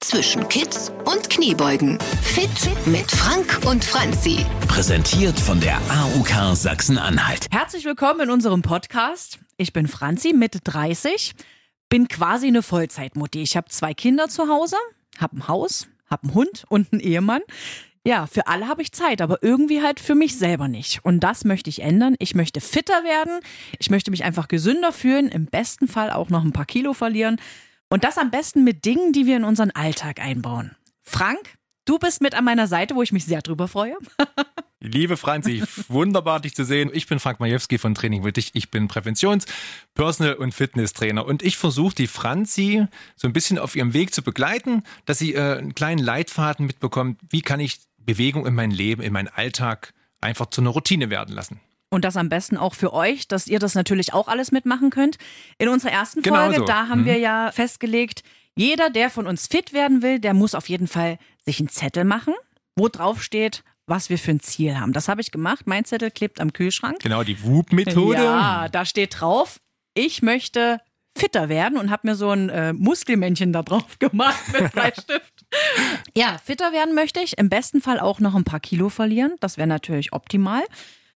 zwischen 0.00 0.48
Kids 0.48 0.90
und 1.04 1.28
Kniebeugen. 1.28 1.98
Fit 2.22 2.48
mit 2.86 3.10
Frank 3.10 3.60
und 3.66 3.84
Franzi. 3.84 4.46
Präsentiert 4.66 5.38
von 5.38 5.60
der 5.60 5.76
AUK 5.76 6.56
Sachsen-Anhalt. 6.56 7.48
Herzlich 7.50 7.84
willkommen 7.84 8.20
in 8.20 8.30
unserem 8.30 8.62
Podcast. 8.62 9.38
Ich 9.58 9.74
bin 9.74 9.86
Franzi, 9.88 10.32
Mitte 10.32 10.60
30, 10.64 11.34
bin 11.90 12.08
quasi 12.08 12.46
eine 12.46 12.62
Vollzeitmutti. 12.62 13.42
Ich 13.42 13.56
habe 13.58 13.68
zwei 13.68 13.92
Kinder 13.92 14.28
zu 14.28 14.48
Hause, 14.48 14.76
habe 15.18 15.36
ein 15.36 15.48
Haus, 15.48 15.86
habe 16.08 16.24
einen 16.24 16.34
Hund 16.34 16.64
und 16.70 16.92
einen 16.92 17.02
Ehemann. 17.02 17.42
Ja, 18.02 18.26
für 18.26 18.46
alle 18.46 18.68
habe 18.68 18.80
ich 18.80 18.92
Zeit, 18.92 19.20
aber 19.20 19.42
irgendwie 19.42 19.82
halt 19.82 20.00
für 20.00 20.14
mich 20.14 20.38
selber 20.38 20.68
nicht. 20.68 21.04
Und 21.04 21.20
das 21.20 21.44
möchte 21.44 21.68
ich 21.68 21.82
ändern. 21.82 22.16
Ich 22.18 22.34
möchte 22.34 22.62
fitter 22.62 23.04
werden. 23.04 23.40
Ich 23.78 23.90
möchte 23.90 24.10
mich 24.10 24.24
einfach 24.24 24.48
gesünder 24.48 24.92
fühlen. 24.92 25.28
Im 25.28 25.44
besten 25.44 25.86
Fall 25.86 26.10
auch 26.10 26.30
noch 26.30 26.42
ein 26.42 26.52
paar 26.52 26.64
Kilo 26.64 26.94
verlieren. 26.94 27.38
Und 27.92 28.04
das 28.04 28.18
am 28.18 28.30
besten 28.30 28.62
mit 28.62 28.84
Dingen, 28.84 29.12
die 29.12 29.26
wir 29.26 29.36
in 29.36 29.44
unseren 29.44 29.72
Alltag 29.72 30.20
einbauen. 30.20 30.76
Frank, 31.02 31.58
du 31.84 31.98
bist 31.98 32.22
mit 32.22 32.36
an 32.36 32.44
meiner 32.44 32.68
Seite, 32.68 32.94
wo 32.94 33.02
ich 33.02 33.10
mich 33.10 33.24
sehr 33.24 33.42
drüber 33.42 33.66
freue. 33.66 33.96
Liebe 34.80 35.16
Franzi, 35.16 35.62
wunderbar 35.88 36.40
dich 36.40 36.54
zu 36.54 36.64
sehen. 36.64 36.90
Ich 36.94 37.08
bin 37.08 37.18
Frank 37.18 37.40
Majewski 37.40 37.78
von 37.78 37.96
Training 37.96 38.22
für 38.22 38.32
dich. 38.32 38.52
Ich 38.54 38.70
bin 38.70 38.86
Präventions-, 38.86 39.44
Personal- 39.94 40.34
und 40.34 40.54
Fitnesstrainer. 40.54 41.26
Und 41.26 41.42
ich 41.42 41.58
versuche 41.58 41.96
die 41.96 42.06
Franzi 42.06 42.86
so 43.16 43.26
ein 43.26 43.32
bisschen 43.32 43.58
auf 43.58 43.74
ihrem 43.74 43.92
Weg 43.92 44.14
zu 44.14 44.22
begleiten, 44.22 44.84
dass 45.04 45.18
sie 45.18 45.34
äh, 45.34 45.58
einen 45.58 45.74
kleinen 45.74 46.02
Leitfaden 46.02 46.66
mitbekommt. 46.66 47.20
Wie 47.28 47.42
kann 47.42 47.58
ich 47.58 47.80
Bewegung 47.98 48.46
in 48.46 48.54
mein 48.54 48.70
Leben, 48.70 49.02
in 49.02 49.12
meinen 49.12 49.28
Alltag 49.28 49.92
einfach 50.20 50.46
zu 50.46 50.60
einer 50.60 50.70
Routine 50.70 51.10
werden 51.10 51.34
lassen? 51.34 51.60
Und 51.90 52.04
das 52.04 52.16
am 52.16 52.28
besten 52.28 52.56
auch 52.56 52.74
für 52.74 52.92
euch, 52.92 53.26
dass 53.26 53.48
ihr 53.48 53.58
das 53.58 53.74
natürlich 53.74 54.14
auch 54.14 54.28
alles 54.28 54.52
mitmachen 54.52 54.90
könnt. 54.90 55.18
In 55.58 55.68
unserer 55.68 55.90
ersten 55.92 56.22
Genau 56.22 56.36
Folge, 56.44 56.58
so. 56.58 56.64
da 56.64 56.88
haben 56.88 57.00
Mhm. 57.02 57.06
wir 57.06 57.18
ja 57.18 57.50
festgelegt, 57.52 58.22
jeder, 58.56 58.90
der 58.90 59.10
von 59.10 59.26
uns 59.26 59.46
fit 59.48 59.72
werden 59.72 60.00
will, 60.02 60.20
der 60.20 60.32
muss 60.34 60.54
auf 60.54 60.68
jeden 60.68 60.86
Fall 60.86 61.18
sich 61.44 61.58
einen 61.58 61.68
Zettel 61.68 62.04
machen, 62.04 62.34
wo 62.76 62.88
drauf 62.88 63.22
steht, 63.22 63.64
was 63.86 64.08
wir 64.08 64.18
für 64.18 64.30
ein 64.30 64.40
Ziel 64.40 64.78
haben. 64.78 64.92
Das 64.92 65.08
habe 65.08 65.20
ich 65.20 65.32
gemacht. 65.32 65.66
Mein 65.66 65.84
Zettel 65.84 66.12
klebt 66.12 66.40
am 66.40 66.52
Kühlschrank. 66.52 67.00
Genau, 67.00 67.24
die 67.24 67.42
Whoop-Methode. 67.42 68.22
Ja, 68.22 68.68
da 68.68 68.84
steht 68.84 69.20
drauf, 69.20 69.60
ich 69.94 70.22
möchte 70.22 70.80
fitter 71.18 71.48
werden 71.48 71.76
und 71.76 71.90
habe 71.90 72.06
mir 72.08 72.14
so 72.14 72.30
ein 72.30 72.50
äh, 72.50 72.72
Muskelmännchen 72.72 73.52
da 73.52 73.62
drauf 73.64 73.98
gemacht 73.98 74.38
mit 74.52 74.70
Bleistift. 74.72 75.32
ja, 76.16 76.38
fitter 76.44 76.70
werden 76.72 76.94
möchte 76.94 77.18
ich. 77.20 77.36
Im 77.36 77.48
besten 77.48 77.80
Fall 77.82 77.98
auch 77.98 78.20
noch 78.20 78.36
ein 78.36 78.44
paar 78.44 78.60
Kilo 78.60 78.90
verlieren. 78.90 79.34
Das 79.40 79.56
wäre 79.56 79.66
natürlich 79.66 80.12
optimal. 80.12 80.62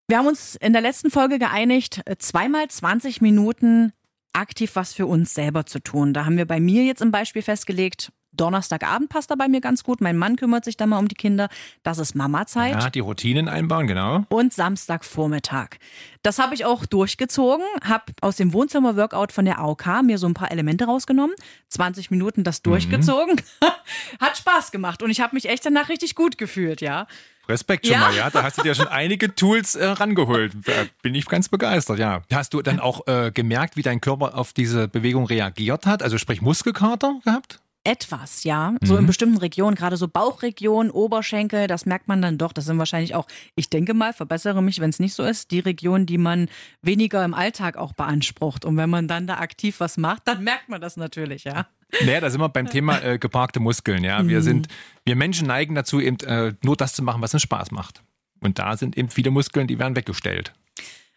Wir 0.08 0.18
haben 0.18 0.28
uns 0.28 0.56
in 0.56 0.74
der 0.74 0.82
letzten 0.82 1.12
Folge 1.12 1.40
geeinigt, 1.40 2.02
äh, 2.06 2.18
zweimal 2.18 2.68
20 2.68 3.22
Minuten 3.22 3.94
aktiv 4.34 4.72
was 4.76 4.94
für 4.94 5.06
uns 5.06 5.34
selber 5.34 5.66
zu 5.66 5.80
tun. 5.80 6.14
Da 6.14 6.26
haben 6.26 6.38
wir 6.38 6.46
bei 6.46 6.60
mir 6.60 6.84
jetzt 6.84 7.02
im 7.02 7.12
Beispiel 7.12 7.42
festgelegt, 7.42 8.12
Donnerstagabend 8.36 9.10
passt 9.10 9.30
da 9.30 9.36
bei 9.36 9.48
mir 9.48 9.62
ganz 9.62 9.84
gut. 9.84 10.02
Mein 10.02 10.18
Mann 10.18 10.36
kümmert 10.36 10.66
sich 10.66 10.76
da 10.76 10.88
mal 10.88 10.98
um 10.98 11.08
die 11.08 11.16
Kinder. 11.16 11.50
Das 11.84 12.00
ist 12.00 12.16
Mama-Zeit 12.16 12.74
Ja, 12.82 12.90
die 12.90 13.00
Routinen 13.00 13.48
einbauen, 13.48 13.88
genau. 13.88 14.26
und 14.30 14.54
Samstagvormittag. 14.54 15.78
Das 16.24 16.40
habe 16.40 16.56
ich 16.56 16.66
auch 16.66 16.86
durchgezogen, 16.86 17.66
habe 17.84 18.06
aus 18.22 18.38
dem 18.38 18.54
Wohnzimmer-Workout 18.54 19.32
von 19.32 19.46
der 19.46 19.60
AOK 19.60 20.02
mir 20.04 20.18
so 20.18 20.28
ein 20.28 20.34
paar 20.34 20.52
Elemente 20.52 20.86
rausgenommen, 20.86 21.36
20 21.70 22.10
Minuten 22.12 22.44
das 22.44 22.62
durchgezogen. 22.64 23.40
Hat 24.20 24.38
Spaß 24.38 24.72
gemacht 24.72 25.04
und 25.04 25.12
ich 25.12 25.22
habe 25.22 25.36
mich 25.36 25.48
echt 25.48 25.66
danach 25.66 25.90
richtig 25.90 26.16
gut 26.16 26.38
gefühlt, 26.38 26.82
ja. 26.82 27.08
Respekt 27.50 27.86
schon 27.86 27.94
Ja. 27.94 28.00
mal, 28.00 28.16
ja. 28.16 28.30
Da 28.30 28.44
hast 28.44 28.58
du 28.58 28.62
dir 28.64 28.76
schon 28.76 28.88
einige 28.90 29.36
Tools 29.36 29.76
äh, 29.76 29.86
rangeholt. 29.86 30.54
Da 30.66 30.72
bin 31.02 31.14
ich 31.16 31.26
ganz 31.26 31.50
begeistert, 31.50 32.00
ja. 32.00 32.22
Hast 32.32 32.54
du 32.54 32.62
dann 32.62 32.80
auch 32.80 33.06
äh, 33.08 33.32
gemerkt, 33.34 33.76
wie 33.78 33.82
dein 33.82 34.02
Körper 34.02 34.38
auf 34.38 34.54
diese 34.54 34.88
Bewegung 34.88 35.26
reagiert 35.26 35.86
hat? 35.86 36.04
Also 36.04 36.18
sprich 36.18 36.42
Muskelkater 36.42 37.20
gehabt? 37.26 37.60
Etwas, 37.86 38.46
ja. 38.46 38.76
So 38.82 38.96
in 38.96 39.06
bestimmten 39.06 39.38
Regionen, 39.40 39.76
gerade 39.76 39.98
so 39.98 40.08
Bauchregion, 40.08 40.90
Oberschenkel, 40.90 41.68
das 41.68 41.86
merkt 41.86 42.08
man 42.08 42.22
dann 42.22 42.38
doch. 42.38 42.54
Das 42.54 42.64
sind 42.64 42.78
wahrscheinlich 42.80 43.14
auch, 43.14 43.28
ich 43.56 43.70
denke 43.70 43.94
mal, 43.94 44.14
verbessere 44.14 44.64
mich, 44.64 44.80
wenn 44.80 44.90
es 44.90 45.00
nicht 45.00 45.14
so 45.14 45.24
ist, 45.24 45.52
die 45.52 45.60
Regionen, 45.60 46.06
die 46.06 46.18
man 46.18 46.48
weniger 46.82 47.26
im 47.26 47.34
Alltag 47.34 47.76
auch 47.76 47.92
beansprucht. 47.92 48.64
Und 48.64 48.78
wenn 48.78 48.90
man 48.90 49.10
dann 49.10 49.28
da 49.28 49.40
aktiv 49.40 49.82
was 49.82 49.98
macht, 49.98 50.22
dann 50.30 50.46
merkt 50.46 50.70
man 50.70 50.80
das 50.80 50.96
natürlich, 50.96 51.44
ja. 51.44 51.68
Naja, 52.02 52.22
da 52.22 52.30
sind 52.30 52.42
wir 52.42 52.50
beim 52.50 52.70
Thema 52.70 53.02
äh, 53.04 53.18
geparkte 53.18 53.60
Muskeln, 53.60 54.04
ja. 54.04 54.28
Wir 54.28 54.42
sind, 54.42 54.68
wir 55.06 55.16
Menschen 55.16 55.48
neigen 55.48 55.76
dazu, 55.76 56.00
eben 56.00 56.20
äh, 56.22 56.54
nur 56.64 56.76
das 56.76 56.94
zu 56.94 57.04
machen, 57.04 57.22
was 57.22 57.34
uns 57.34 57.44
Spaß 57.44 57.72
macht. 57.72 58.02
Und 58.40 58.60
da 58.60 58.78
sind 58.78 58.98
eben 58.98 59.10
viele 59.10 59.32
Muskeln, 59.32 59.68
die 59.68 59.80
werden 59.80 59.96
weggestellt. 59.96 60.54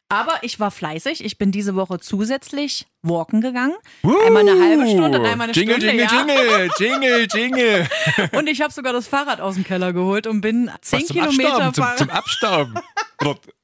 Aber 0.08 0.34
ich 0.42 0.60
war 0.60 0.70
fleißig. 0.70 1.24
Ich 1.24 1.36
bin 1.36 1.50
diese 1.50 1.74
Woche 1.74 1.98
zusätzlich 1.98 2.86
walken 3.02 3.40
gegangen. 3.40 3.74
Einmal 4.04 4.48
eine 4.48 4.62
halbe 4.62 4.86
Stunde 4.88 5.18
und 5.18 5.26
einmal 5.26 5.48
eine 5.48 5.52
Jingle, 5.52 5.80
Stunde. 5.80 6.04
Jingle, 6.04 6.06
ja. 6.06 6.70
Jingle, 6.78 7.26
Jingle, 7.26 7.28
Jingle. 7.32 7.88
Und 8.38 8.48
ich 8.48 8.60
habe 8.62 8.72
sogar 8.72 8.92
das 8.92 9.08
Fahrrad 9.08 9.40
aus 9.40 9.54
dem 9.54 9.64
Keller 9.64 9.92
geholt 9.92 10.28
und 10.28 10.40
bin 10.40 10.70
zehn 10.80 11.00
Was 11.00 11.06
zum 11.08 11.16
Kilometer 11.16 11.64
Abstauben, 11.64 11.96
zum, 11.96 12.06
zum 12.06 12.10
Abstauben. 12.10 12.74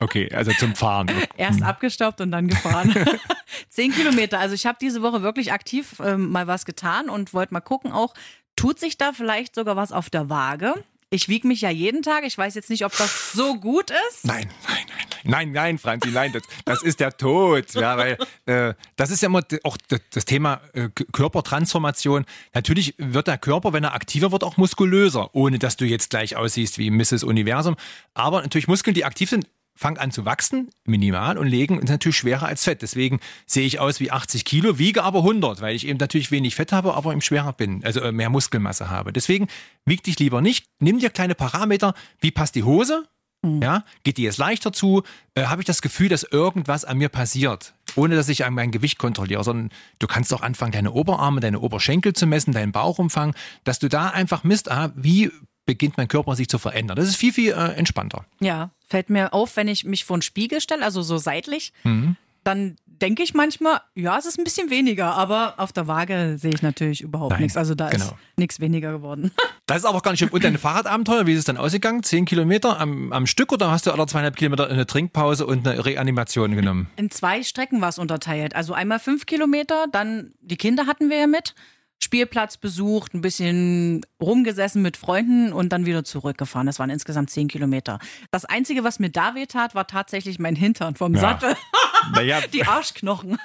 Okay, 0.00 0.32
also 0.32 0.50
zum 0.52 0.74
Fahren. 0.74 1.10
Erst 1.36 1.62
abgestaubt 1.62 2.20
und 2.22 2.32
dann 2.32 2.48
gefahren. 2.48 2.94
Zehn 3.68 3.92
Kilometer. 3.92 4.40
Also 4.40 4.54
ich 4.54 4.66
habe 4.66 4.78
diese 4.80 5.02
Woche 5.02 5.22
wirklich 5.22 5.52
aktiv 5.52 6.00
ähm, 6.04 6.30
mal 6.30 6.46
was 6.46 6.64
getan 6.64 7.10
und 7.10 7.34
wollte 7.34 7.52
mal 7.52 7.60
gucken 7.60 7.92
auch, 7.92 8.14
tut 8.56 8.80
sich 8.80 8.96
da 8.96 9.12
vielleicht 9.12 9.54
sogar 9.54 9.76
was 9.76 9.92
auf 9.92 10.08
der 10.10 10.30
Waage? 10.30 10.74
Ich 11.12 11.28
wiege 11.28 11.48
mich 11.48 11.60
ja 11.60 11.70
jeden 11.70 12.02
Tag. 12.02 12.24
Ich 12.24 12.38
weiß 12.38 12.54
jetzt 12.54 12.70
nicht, 12.70 12.84
ob 12.84 12.96
das 12.96 13.32
so 13.32 13.56
gut 13.56 13.90
ist. 13.90 14.24
Nein, 14.24 14.48
nein, 14.68 14.76
nein, 14.76 14.86
nein, 14.86 15.24
nein, 15.24 15.52
nein, 15.52 15.78
Franzi, 15.78 16.10
nein, 16.10 16.32
das, 16.32 16.44
das 16.64 16.82
ist 16.84 17.00
der 17.00 17.16
Tod. 17.16 17.74
Ja, 17.74 17.98
weil 17.98 18.16
äh, 18.46 18.74
das 18.94 19.10
ist 19.10 19.20
ja 19.20 19.26
immer 19.26 19.42
auch 19.64 19.76
das, 20.10 20.24
Thema 20.24 20.60
äh, 20.72 20.88
Körpertransformation. 21.12 22.26
Natürlich 22.54 22.94
wird 22.96 23.26
der 23.26 23.38
Körper, 23.38 23.72
wenn 23.72 23.82
er 23.82 23.94
aktiver 23.94 24.30
wird, 24.30 24.44
auch 24.44 24.56
muskulöser, 24.56 25.34
ohne 25.34 25.58
dass 25.58 25.76
du 25.76 25.84
jetzt 25.84 26.10
gleich 26.10 26.36
aussiehst 26.36 26.78
wie 26.78 26.90
Mrs. 26.92 27.24
Universum. 27.24 27.74
Aber 28.14 28.40
natürlich 28.42 28.68
Muskeln, 28.68 28.94
die 28.94 29.04
aktiv 29.04 29.28
sind, 29.30 29.48
fangen 29.80 29.96
an 29.96 30.10
zu 30.10 30.26
wachsen, 30.26 30.68
minimal, 30.84 31.38
und 31.38 31.46
legen 31.46 31.78
ist 31.78 31.88
natürlich 31.88 32.18
schwerer 32.18 32.46
als 32.46 32.64
Fett. 32.64 32.82
Deswegen 32.82 33.18
sehe 33.46 33.66
ich 33.66 33.80
aus 33.80 33.98
wie 33.98 34.10
80 34.10 34.44
Kilo, 34.44 34.78
wiege 34.78 35.02
aber 35.02 35.20
100, 35.20 35.62
weil 35.62 35.74
ich 35.74 35.86
eben 35.86 35.98
natürlich 35.98 36.30
wenig 36.30 36.54
Fett 36.54 36.70
habe, 36.70 36.92
aber 36.94 37.12
eben 37.12 37.22
schwerer 37.22 37.54
bin, 37.54 37.82
also 37.82 38.00
äh, 38.00 38.12
mehr 38.12 38.28
Muskelmasse 38.28 38.90
habe. 38.90 39.10
Deswegen 39.10 39.48
wieg 39.86 40.02
dich 40.02 40.18
lieber 40.18 40.42
nicht. 40.42 40.66
Nimm 40.80 40.98
dir 40.98 41.08
kleine 41.08 41.34
Parameter. 41.34 41.94
Wie 42.20 42.30
passt 42.30 42.56
die 42.56 42.62
Hose? 42.62 43.08
Ja, 43.42 43.84
geht 44.04 44.18
die 44.18 44.22
jetzt 44.24 44.36
leichter 44.36 44.70
zu? 44.70 45.02
Äh, 45.34 45.44
Habe 45.44 45.62
ich 45.62 45.66
das 45.66 45.80
Gefühl, 45.80 46.10
dass 46.10 46.24
irgendwas 46.24 46.84
an 46.84 46.98
mir 46.98 47.08
passiert, 47.08 47.72
ohne 47.96 48.14
dass 48.14 48.28
ich 48.28 48.46
mein 48.50 48.70
Gewicht 48.70 48.98
kontrolliere, 48.98 49.42
sondern 49.44 49.70
du 49.98 50.06
kannst 50.06 50.34
auch 50.34 50.42
anfangen, 50.42 50.72
deine 50.72 50.92
Oberarme, 50.92 51.40
deine 51.40 51.60
Oberschenkel 51.60 52.12
zu 52.12 52.26
messen, 52.26 52.52
deinen 52.52 52.72
Bauchumfang, 52.72 53.34
dass 53.64 53.78
du 53.78 53.88
da 53.88 54.10
einfach 54.10 54.44
misst, 54.44 54.70
ah, 54.70 54.92
wie 54.94 55.30
beginnt 55.64 55.96
mein 55.96 56.08
Körper 56.08 56.36
sich 56.36 56.48
zu 56.48 56.58
verändern. 56.58 56.96
Das 56.96 57.08
ist 57.08 57.16
viel, 57.16 57.32
viel 57.32 57.52
äh, 57.52 57.72
entspannter. 57.76 58.26
Ja, 58.40 58.72
fällt 58.90 59.08
mir 59.08 59.32
auf, 59.32 59.56
wenn 59.56 59.68
ich 59.68 59.84
mich 59.84 60.04
vor 60.04 60.18
den 60.18 60.22
Spiegel 60.22 60.60
stelle, 60.60 60.84
also 60.84 61.00
so 61.02 61.16
seitlich, 61.16 61.72
Mhm. 61.84 62.16
dann 62.44 62.76
denke 62.86 63.22
ich 63.22 63.32
manchmal, 63.32 63.80
ja, 63.94 64.18
es 64.18 64.26
ist 64.26 64.38
ein 64.38 64.44
bisschen 64.44 64.68
weniger, 64.68 65.14
aber 65.14 65.54
auf 65.56 65.72
der 65.72 65.86
Waage 65.86 66.36
sehe 66.38 66.52
ich 66.52 66.60
natürlich 66.60 67.00
überhaupt 67.00 67.32
Nein, 67.32 67.42
nichts. 67.42 67.56
Also 67.56 67.74
da 67.74 67.88
ist 67.88 68.02
genau. 68.02 68.18
nichts 68.36 68.60
weniger 68.60 68.92
geworden. 68.92 69.30
Das 69.66 69.78
ist 69.78 69.84
aber 69.84 69.98
auch 69.98 70.02
gar 70.02 70.10
nicht 70.10 70.18
schlimm. 70.18 70.32
Und 70.32 70.42
deine 70.42 70.58
Fahrradabenteuer, 70.58 71.28
wie 71.28 71.32
ist 71.32 71.38
es 71.38 71.44
dann 71.44 71.56
ausgegangen? 71.56 72.02
Zehn 72.02 72.24
Kilometer 72.24 72.80
am, 72.80 73.12
am 73.12 73.28
Stück 73.28 73.52
oder 73.52 73.70
hast 73.70 73.86
du 73.86 73.92
alle 73.92 74.04
zweieinhalb 74.04 74.34
Kilometer 74.34 74.68
eine 74.68 74.84
Trinkpause 74.84 75.46
und 75.46 75.64
eine 75.64 75.84
Reanimation 75.86 76.56
genommen? 76.56 76.90
In 76.96 77.12
zwei 77.12 77.44
Strecken 77.44 77.80
war 77.80 77.90
es 77.90 77.98
unterteilt. 78.00 78.56
Also 78.56 78.74
einmal 78.74 78.98
fünf 78.98 79.26
Kilometer, 79.26 79.86
dann 79.92 80.32
die 80.40 80.56
Kinder 80.56 80.86
hatten 80.86 81.08
wir 81.08 81.18
ja 81.18 81.26
mit. 81.28 81.54
Spielplatz 82.02 82.56
besucht, 82.56 83.14
ein 83.14 83.20
bisschen 83.20 84.00
rumgesessen 84.20 84.80
mit 84.82 84.96
Freunden 84.96 85.52
und 85.52 85.68
dann 85.70 85.84
wieder 85.86 86.02
zurückgefahren. 86.02 86.66
Das 86.66 86.78
waren 86.78 86.90
insgesamt 86.90 87.30
zehn 87.30 87.46
Kilometer. 87.48 87.98
Das 88.30 88.44
Einzige, 88.46 88.84
was 88.84 88.98
mir 88.98 89.10
da 89.10 89.34
weh 89.34 89.46
tat, 89.46 89.74
war 89.74 89.86
tatsächlich 89.86 90.38
mein 90.38 90.56
Hintern 90.56 90.94
vom 90.96 91.14
Ja. 91.14 91.20
Sattel. 91.20 91.56
Naja, 92.14 92.40
Die 92.52 92.64
Arschknochen. 92.66 93.36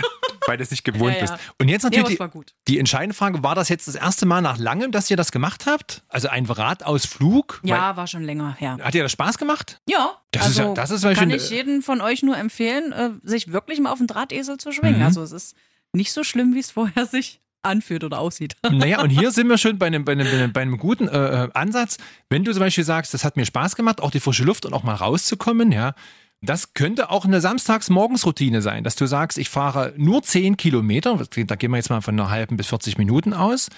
weil 0.46 0.56
du 0.56 0.62
es 0.62 0.70
nicht 0.70 0.82
gewohnt 0.82 1.12
Ja, 1.12 1.26
ja. 1.26 1.32
bist. 1.32 1.34
Und 1.60 1.68
jetzt 1.68 1.82
natürlich 1.82 2.08
die, 2.08 2.18
war 2.18 2.28
gut. 2.30 2.54
die 2.66 2.78
entscheidende 2.78 3.14
Frage, 3.14 3.42
war 3.42 3.54
das 3.54 3.68
jetzt 3.68 3.86
das 3.86 3.96
erste 3.96 4.24
Mal 4.24 4.40
nach 4.40 4.56
langem, 4.56 4.92
dass 4.92 5.10
ihr 5.10 5.18
das 5.18 5.30
gemacht 5.30 5.66
habt? 5.66 6.02
Also 6.08 6.28
ein 6.28 6.46
Radausflug? 6.46 7.60
Ja, 7.64 7.98
war 7.98 8.06
schon 8.06 8.22
länger 8.24 8.54
her. 8.58 8.76
Weil, 8.78 8.86
hat 8.86 8.94
dir 8.94 9.02
das 9.02 9.12
Spaß 9.12 9.36
gemacht? 9.36 9.82
Ja, 9.86 10.16
Das 10.30 10.44
ist 10.48 10.58
also 10.58 10.68
ja- 10.70 10.74
das 10.74 10.90
ist 10.90 11.02
kann 11.02 11.16
schön, 11.16 11.30
ich 11.32 11.50
äh, 11.52 11.56
jeden 11.56 11.82
von 11.82 12.00
euch 12.00 12.22
nur 12.22 12.38
empfehlen, 12.38 12.92
äh, 12.92 13.10
sich 13.22 13.52
wirklich 13.52 13.78
mal 13.78 13.92
auf 13.92 13.98
den 13.98 14.06
Drahtesel 14.06 14.56
zu 14.56 14.72
schwingen. 14.72 15.00
Mhm. 15.00 15.04
Also 15.04 15.22
es 15.22 15.32
ist 15.32 15.54
nicht 15.92 16.12
so 16.14 16.24
schlimm, 16.24 16.54
wie 16.54 16.60
es 16.60 16.70
vorher 16.70 17.04
sich 17.04 17.42
anfühlt 17.62 18.04
oder 18.04 18.18
aussieht. 18.18 18.56
Naja, 18.70 19.00
und 19.02 19.10
hier 19.10 19.30
sind 19.30 19.48
wir 19.48 19.58
schon 19.58 19.78
bei 19.78 19.86
einem, 19.86 20.04
bei 20.04 20.12
einem, 20.12 20.52
bei 20.52 20.62
einem, 20.62 20.78
guten 20.78 21.08
äh, 21.08 21.44
äh, 21.44 21.48
Ansatz. 21.54 21.98
Wenn 22.30 22.44
du 22.44 22.52
zum 22.52 22.60
Beispiel 22.60 22.84
sagst, 22.84 23.12
das 23.14 23.24
hat 23.24 23.36
mir 23.36 23.44
Spaß 23.44 23.76
gemacht, 23.76 24.00
auch 24.00 24.10
die 24.10 24.20
frische 24.20 24.44
Luft 24.44 24.66
und 24.66 24.72
auch 24.72 24.82
mal 24.82 24.94
rauszukommen, 24.94 25.72
ja, 25.72 25.94
das 26.40 26.74
könnte 26.74 27.10
auch 27.10 27.24
eine 27.24 27.40
Samstagsmorgensroutine 27.40 28.62
sein, 28.62 28.84
dass 28.84 28.94
du 28.94 29.06
sagst, 29.06 29.38
ich 29.38 29.48
fahre 29.48 29.92
nur 29.96 30.22
10 30.22 30.56
Kilometer, 30.56 31.16
da 31.16 31.56
gehen 31.56 31.70
wir 31.70 31.78
jetzt 31.78 31.90
mal 31.90 32.00
von 32.00 32.18
einer 32.18 32.30
halben 32.30 32.56
bis 32.56 32.68
40 32.68 32.96
Minuten 32.96 33.32
aus, 33.32 33.68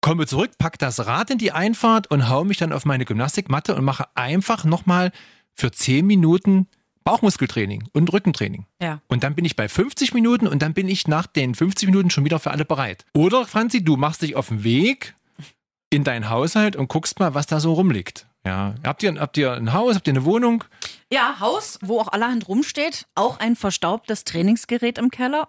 komme 0.00 0.26
zurück, 0.26 0.52
pack 0.58 0.78
das 0.78 1.06
Rad 1.06 1.30
in 1.30 1.38
die 1.38 1.52
Einfahrt 1.52 2.10
und 2.10 2.30
hau 2.30 2.44
mich 2.44 2.56
dann 2.56 2.72
auf 2.72 2.86
meine 2.86 3.04
Gymnastikmatte 3.04 3.74
und 3.74 3.84
mache 3.84 4.06
einfach 4.14 4.64
nochmal 4.64 5.12
für 5.52 5.70
10 5.70 6.06
Minuten 6.06 6.66
Bauchmuskeltraining 7.04 7.88
und 7.92 8.12
Rückentraining. 8.12 8.66
Ja. 8.80 9.00
Und 9.08 9.24
dann 9.24 9.34
bin 9.34 9.44
ich 9.44 9.56
bei 9.56 9.68
50 9.68 10.14
Minuten 10.14 10.46
und 10.46 10.62
dann 10.62 10.74
bin 10.74 10.88
ich 10.88 11.08
nach 11.08 11.26
den 11.26 11.54
50 11.54 11.88
Minuten 11.88 12.10
schon 12.10 12.24
wieder 12.24 12.38
für 12.38 12.50
alle 12.50 12.64
bereit. 12.64 13.04
Oder, 13.14 13.46
Franzi, 13.46 13.84
du 13.84 13.96
machst 13.96 14.22
dich 14.22 14.36
auf 14.36 14.48
den 14.48 14.64
Weg 14.64 15.14
in 15.90 16.04
deinen 16.04 16.30
Haushalt 16.30 16.76
und 16.76 16.88
guckst 16.88 17.20
mal, 17.20 17.34
was 17.34 17.46
da 17.46 17.60
so 17.60 17.74
rumliegt. 17.74 18.26
Ja. 18.44 18.74
Habt 18.84 19.02
ihr, 19.02 19.14
habt 19.20 19.36
ihr 19.36 19.52
ein 19.52 19.72
Haus, 19.72 19.94
habt 19.94 20.06
ihr 20.08 20.14
eine 20.14 20.24
Wohnung? 20.24 20.64
Ja, 21.12 21.38
Haus, 21.38 21.78
wo 21.82 22.00
auch 22.00 22.08
allerhand 22.08 22.48
rumsteht. 22.48 23.06
Auch 23.14 23.38
ein 23.38 23.54
verstaubtes 23.54 24.24
Trainingsgerät 24.24 24.98
im 24.98 25.10
Keller. 25.10 25.48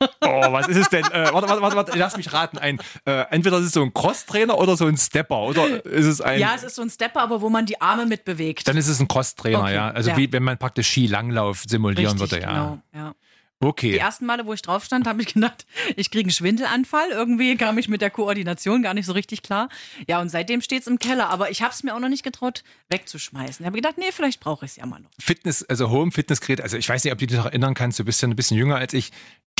Oh, 0.20 0.52
was 0.52 0.68
ist 0.68 0.76
es 0.76 0.88
denn? 0.88 1.04
Äh, 1.04 1.32
warte, 1.32 1.48
warte, 1.48 1.62
warte, 1.62 1.76
warte, 1.76 1.98
lass 1.98 2.16
mich 2.16 2.32
raten. 2.32 2.58
Ein, 2.58 2.78
äh, 3.04 3.24
entweder 3.30 3.58
ist 3.58 3.66
es 3.66 3.72
so 3.72 3.82
ein 3.82 3.92
Crosstrainer 3.92 4.58
oder 4.58 4.76
so 4.76 4.86
ein 4.86 4.96
Stepper. 4.96 5.38
Oder 5.38 5.84
ist 5.84 6.06
es 6.06 6.20
ein. 6.20 6.40
Ja, 6.40 6.54
es 6.54 6.62
ist 6.62 6.76
so 6.76 6.82
ein 6.82 6.90
Stepper, 6.90 7.20
aber 7.20 7.40
wo 7.40 7.50
man 7.50 7.66
die 7.66 7.80
Arme 7.80 8.06
mit 8.06 8.24
bewegt. 8.24 8.66
Dann 8.66 8.76
ist 8.76 8.88
es 8.88 9.00
ein 9.00 9.08
Crosstrainer, 9.08 9.60
Okay, 9.60 9.74
ja. 9.74 9.90
Also 9.90 10.10
ja. 10.10 10.16
wie 10.16 10.32
wenn 10.32 10.42
man 10.42 10.58
praktisch 10.58 10.88
Skilanglauf 10.88 11.64
simulieren 11.66 12.18
Richtig, 12.18 12.32
würde, 12.32 12.42
ja. 12.42 12.52
Genau, 12.52 12.78
ja. 12.94 13.14
Die 13.64 13.68
Okay. 13.68 13.96
ersten 13.96 14.26
Male, 14.26 14.46
wo 14.46 14.52
ich 14.52 14.62
drauf 14.62 14.84
stand, 14.84 15.06
habe 15.06 15.22
ich 15.22 15.34
gedacht, 15.34 15.66
ich 15.96 16.10
kriege 16.10 16.24
einen 16.24 16.30
Schwindelanfall. 16.32 17.08
Irgendwie 17.10 17.56
kam 17.56 17.78
ich 17.78 17.88
mit 17.88 18.00
der 18.00 18.10
Koordination 18.10 18.82
gar 18.82 18.94
nicht 18.94 19.06
so 19.06 19.12
richtig 19.12 19.42
klar. 19.42 19.68
Ja, 20.08 20.20
und 20.20 20.28
seitdem 20.28 20.60
steht 20.60 20.82
es 20.82 20.86
im 20.86 20.98
Keller. 20.98 21.30
Aber 21.30 21.50
ich 21.50 21.62
habe 21.62 21.72
es 21.72 21.82
mir 21.82 21.94
auch 21.94 22.00
noch 22.00 22.08
nicht 22.08 22.22
getraut, 22.24 22.62
wegzuschmeißen. 22.90 23.64
Ich 23.64 23.66
habe 23.66 23.76
gedacht, 23.76 23.98
nee, 23.98 24.12
vielleicht 24.12 24.40
brauche 24.40 24.64
ich 24.64 24.72
es 24.72 24.76
ja 24.76 24.86
mal 24.86 25.00
noch. 25.00 25.10
Fitness, 25.18 25.62
also 25.64 25.90
Home 25.90 26.12
Fitnessgerät, 26.12 26.60
also 26.60 26.76
ich 26.76 26.88
weiß 26.88 27.04
nicht, 27.04 27.12
ob 27.12 27.18
du 27.18 27.26
dich 27.26 27.36
noch 27.36 27.46
erinnern 27.46 27.74
kannst, 27.74 27.98
du 27.98 28.04
bist 28.04 28.20
ja 28.22 28.28
ein 28.28 28.36
bisschen 28.36 28.56
jünger 28.56 28.76
als 28.76 28.92
ich. 28.94 29.10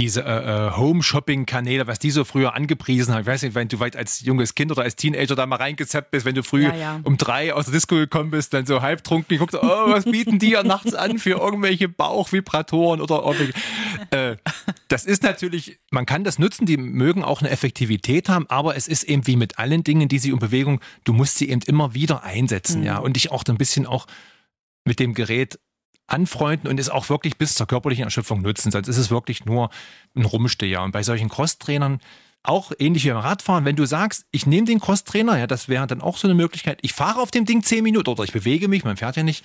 Diese 0.01 0.25
äh, 0.25 0.27
äh, 0.27 0.71
Home-Shopping-Kanäle, 0.77 1.87
was 1.87 2.01
die 2.01 2.11
so 2.11 2.25
früher 2.25 2.55
angepriesen 2.55 3.15
haben. 3.15 3.21
Ich 3.21 3.27
weiß 3.29 3.43
nicht, 3.43 3.55
wenn 3.55 3.69
du 3.69 3.79
weit 3.79 3.95
als 3.97 4.23
junges 4.23 4.57
Kind 4.57 4.73
oder 4.73 4.83
als 4.83 4.97
Teenager 4.97 5.37
da 5.37 5.47
mal 5.47 5.55
reingezappt 5.55 6.11
bist, 6.11 6.27
wenn 6.27 6.35
du 6.35 6.43
früh 6.43 6.65
Ja, 6.65 6.75
ja. 6.75 7.01
um 7.05 7.17
drei 7.17 7.55
aus 7.55 7.67
der 7.67 7.75
Disco 7.75 7.95
gekommen 7.95 8.33
bist, 8.33 8.53
dann 8.55 8.67
so 8.67 8.83
halbtrunken 8.83 9.29
geguckt, 9.39 9.55
oh, 9.55 9.61
was 9.63 10.05
bieten 10.05 10.41
die 10.41 10.51
ja 10.51 10.65
nachts 10.65 10.95
an 10.95 11.21
für 11.21 11.39
irgendwelche 11.39 11.89
Bauchvibratoren 11.89 13.01
oder 13.01 13.23
irgendwelche. 13.23 13.53
Äh, 14.11 14.37
das 14.89 15.05
ist 15.05 15.23
natürlich, 15.23 15.79
man 15.91 16.07
kann 16.07 16.25
das 16.25 16.39
nutzen, 16.39 16.67
die 16.67 16.77
mögen 16.77 17.23
auch 17.25 17.41
eine 17.41 17.51
Effektivität 17.51 18.29
haben, 18.29 18.49
aber 18.49 18.77
es 18.77 18.89
ist 18.89 19.05
eben 19.05 19.27
wie 19.27 19.37
mit 19.37 19.59
allen 19.59 19.85
Dingen, 19.85 20.09
die 20.09 20.19
sie 20.19 20.33
um 20.33 20.39
Bewegung, 20.39 20.81
du 21.05 21.13
musst 21.13 21.37
sie 21.39 21.49
eben 21.51 21.63
immer 21.67 21.95
wieder 21.95 22.23
einsetzen, 22.25 22.81
Mhm. 22.81 22.87
ja, 22.87 22.99
und 22.99 23.17
dich 23.17 23.31
auch 23.31 23.45
ein 23.49 23.57
bisschen 23.59 23.87
auch 23.87 24.07
mit 24.85 25.01
dem 25.01 25.15
Gerät 25.15 25.59
anfreunden 26.07 26.69
und 26.69 26.79
es 26.79 26.91
auch 26.91 27.09
wirklich 27.09 27.39
bis 27.39 27.55
zur 27.55 27.67
körperlichen 27.67 28.05
Erschöpfung 28.05 28.43
nutzen. 28.43 28.71
Sonst 28.71 28.89
ist 28.89 28.99
es 28.99 29.11
wirklich 29.11 29.47
nur 29.47 29.71
ein 30.15 30.25
Rumsteher. 30.27 30.83
Und 30.83 30.93
bei 30.93 31.03
solchen 31.03 31.31
Crosstrainern 31.31 32.01
auch 32.43 32.73
ähnlich 32.79 33.05
wie 33.05 33.09
beim 33.09 33.19
Radfahren, 33.19 33.65
wenn 33.65 33.77
du 33.77 33.87
sagst, 33.87 34.27
ich 34.31 34.45
nehme 34.45 34.67
den 34.67 34.79
Crosstrainer, 34.81 35.39
ja, 35.39 35.47
das 35.47 35.69
wäre 35.71 35.87
dann 35.87 36.03
auch 36.03 36.19
so 36.19 36.29
eine 36.29 36.35
Möglichkeit. 36.35 36.79
Ich 36.83 36.93
fahre 36.93 37.21
auf 37.23 37.31
dem 37.31 37.47
Ding 37.47 37.63
10 37.63 37.83
Minuten 37.83 38.11
oder 38.11 38.23
ich 38.23 38.33
bewege 38.33 38.69
mich, 38.69 38.85
man 38.85 38.99
fährt 38.99 39.17
ja 39.17 39.23
nicht, 39.23 39.43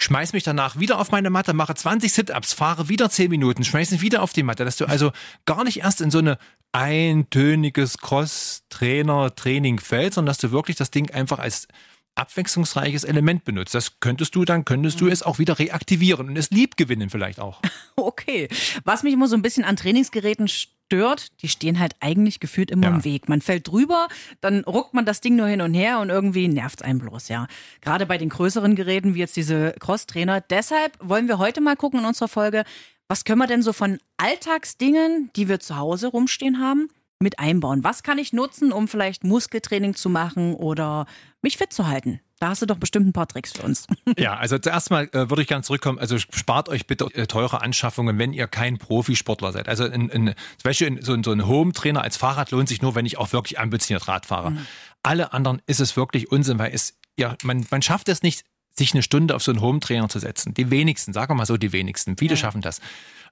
schmeiß 0.00 0.32
mich 0.32 0.42
danach 0.42 0.78
wieder 0.78 0.98
auf 0.98 1.10
meine 1.10 1.30
Matte, 1.30 1.52
mache 1.52 1.74
20 1.74 2.12
Sit-Ups, 2.12 2.52
fahre 2.52 2.88
wieder 2.88 3.10
10 3.10 3.30
Minuten, 3.30 3.64
schmeiß 3.64 3.90
mich 3.92 4.00
wieder 4.00 4.22
auf 4.22 4.32
die 4.32 4.42
Matte, 4.42 4.64
dass 4.64 4.76
du 4.76 4.86
also 4.86 5.12
gar 5.44 5.64
nicht 5.64 5.80
erst 5.80 6.00
in 6.00 6.10
so 6.10 6.18
eine 6.18 6.38
eintöniges 6.72 7.98
Cross-Trainer-Training 7.98 9.78
fällst, 9.80 10.14
sondern 10.14 10.30
dass 10.30 10.38
du 10.38 10.50
wirklich 10.50 10.76
das 10.76 10.90
Ding 10.90 11.10
einfach 11.10 11.38
als 11.38 11.68
abwechslungsreiches 12.14 13.04
Element 13.04 13.44
benutzt. 13.44 13.74
Das 13.74 14.00
könntest 14.00 14.34
du, 14.34 14.44
dann 14.44 14.64
könntest 14.64 15.00
du 15.00 15.08
es 15.08 15.22
auch 15.22 15.38
wieder 15.38 15.58
reaktivieren 15.58 16.28
und 16.28 16.36
es 16.36 16.50
lieb 16.50 16.76
gewinnen 16.76 17.10
vielleicht 17.10 17.40
auch. 17.40 17.60
Okay. 17.96 18.48
Was 18.84 19.02
mich 19.02 19.12
immer 19.12 19.28
so 19.28 19.36
ein 19.36 19.42
bisschen 19.42 19.62
an 19.62 19.76
Trainingsgeräten 19.76 20.48
stört, 20.48 20.79
die 20.92 21.48
stehen 21.48 21.78
halt 21.78 21.94
eigentlich 22.00 22.40
gefühlt 22.40 22.70
immer 22.70 22.88
Ja. 22.88 22.94
im 22.94 23.04
Weg. 23.04 23.28
Man 23.28 23.40
fällt 23.40 23.68
drüber, 23.68 24.08
dann 24.40 24.64
ruckt 24.64 24.92
man 24.94 25.04
das 25.04 25.20
Ding 25.20 25.36
nur 25.36 25.46
hin 25.46 25.60
und 25.60 25.74
her 25.74 26.00
und 26.00 26.10
irgendwie 26.10 26.48
nervt 26.48 26.80
es 26.80 26.86
einen 26.86 26.98
bloß, 26.98 27.28
ja. 27.28 27.46
Gerade 27.80 28.06
bei 28.06 28.18
den 28.18 28.28
größeren 28.28 28.74
Geräten, 28.74 29.14
wie 29.14 29.20
jetzt 29.20 29.36
diese 29.36 29.72
Cross-Trainer. 29.80 30.40
Deshalb 30.40 30.96
wollen 31.00 31.28
wir 31.28 31.38
heute 31.38 31.60
mal 31.60 31.76
gucken 31.76 32.00
in 32.00 32.06
unserer 32.06 32.28
Folge, 32.28 32.64
was 33.08 33.24
können 33.24 33.38
wir 33.38 33.46
denn 33.46 33.62
so 33.62 33.72
von 33.72 33.98
Alltagsdingen, 34.18 35.30
die 35.36 35.48
wir 35.48 35.60
zu 35.60 35.76
Hause 35.76 36.08
rumstehen 36.08 36.60
haben, 36.60 36.88
mit 37.22 37.38
einbauen? 37.38 37.84
Was 37.84 38.02
kann 38.02 38.18
ich 38.18 38.32
nutzen, 38.32 38.72
um 38.72 38.88
vielleicht 38.88 39.24
Muskeltraining 39.24 39.94
zu 39.94 40.08
machen 40.08 40.54
oder 40.54 41.06
mich 41.42 41.58
fit 41.58 41.72
zu 41.72 41.86
halten? 41.86 42.20
Da 42.38 42.48
hast 42.48 42.62
du 42.62 42.66
doch 42.66 42.78
bestimmt 42.78 43.06
ein 43.06 43.12
paar 43.12 43.28
Tricks 43.28 43.52
für 43.52 43.62
uns. 43.62 43.86
Ja, 44.18 44.36
also 44.38 44.58
zuerst 44.58 44.90
mal 44.90 45.04
äh, 45.12 45.28
würde 45.28 45.42
ich 45.42 45.48
gerne 45.48 45.62
zurückkommen. 45.62 45.98
Also 45.98 46.18
spart 46.18 46.70
euch 46.70 46.86
bitte 46.86 47.04
äh, 47.14 47.26
teure 47.26 47.60
Anschaffungen, 47.60 48.18
wenn 48.18 48.32
ihr 48.32 48.46
kein 48.48 48.78
Profisportler 48.78 49.52
seid. 49.52 49.68
Also 49.68 49.84
in, 49.84 50.08
in, 50.08 50.26
zum 50.28 50.34
Beispiel 50.64 50.86
in, 50.86 51.02
so, 51.02 51.12
ein- 51.12 51.22
so 51.22 51.32
ein 51.32 51.46
Home-Trainer 51.46 52.00
als 52.02 52.16
Fahrrad 52.16 52.50
lohnt 52.50 52.68
sich 52.70 52.80
nur, 52.80 52.94
wenn 52.94 53.04
ich 53.04 53.18
auch 53.18 53.32
wirklich 53.34 53.58
ambitioniert 53.60 54.08
Rad 54.08 54.24
fahre. 54.24 54.56
Alle 55.02 55.34
anderen 55.34 55.60
ist 55.66 55.80
es 55.80 55.96
wirklich 55.98 56.32
Unsinn, 56.32 56.58
weil 56.58 56.72
es, 56.72 56.98
ja, 57.18 57.36
man, 57.42 57.66
man 57.70 57.82
schafft 57.82 58.08
es 58.08 58.22
nicht, 58.22 58.44
sich 58.74 58.94
eine 58.94 59.02
Stunde 59.02 59.36
auf 59.36 59.42
so 59.42 59.50
einen 59.52 59.60
Home-Trainer 59.60 60.08
zu 60.08 60.18
setzen. 60.18 60.54
Die 60.54 60.70
wenigsten, 60.70 61.12
sagen 61.12 61.30
wir 61.32 61.36
mal 61.36 61.46
so, 61.46 61.58
die 61.58 61.72
wenigsten. 61.72 62.16
Viele 62.16 62.38
schaffen 62.38 62.62
das. 62.62 62.80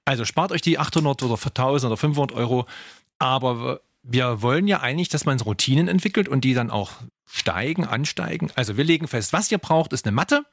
Also 0.04 0.24
spart 0.26 0.52
euch 0.52 0.60
die 0.62 0.78
800 0.78 1.22
oder 1.22 1.34
1000 1.42 1.90
oder 1.90 1.96
500 1.96 2.36
Euro. 2.36 2.66
Aber 3.18 3.80
wir 4.02 4.42
wollen 4.42 4.66
ja 4.68 4.80
eigentlich, 4.80 5.08
dass 5.08 5.24
man 5.24 5.40
Routinen 5.40 5.88
entwickelt 5.88 6.28
und 6.28 6.42
die 6.42 6.54
dann 6.54 6.70
auch 6.70 6.92
steigen, 7.26 7.84
ansteigen. 7.84 8.50
Also 8.54 8.76
wir 8.76 8.84
legen 8.84 9.08
fest, 9.08 9.32
was 9.32 9.50
ihr 9.52 9.58
braucht, 9.58 9.92
ist 9.92 10.06
eine 10.06 10.14
Matte. 10.14 10.44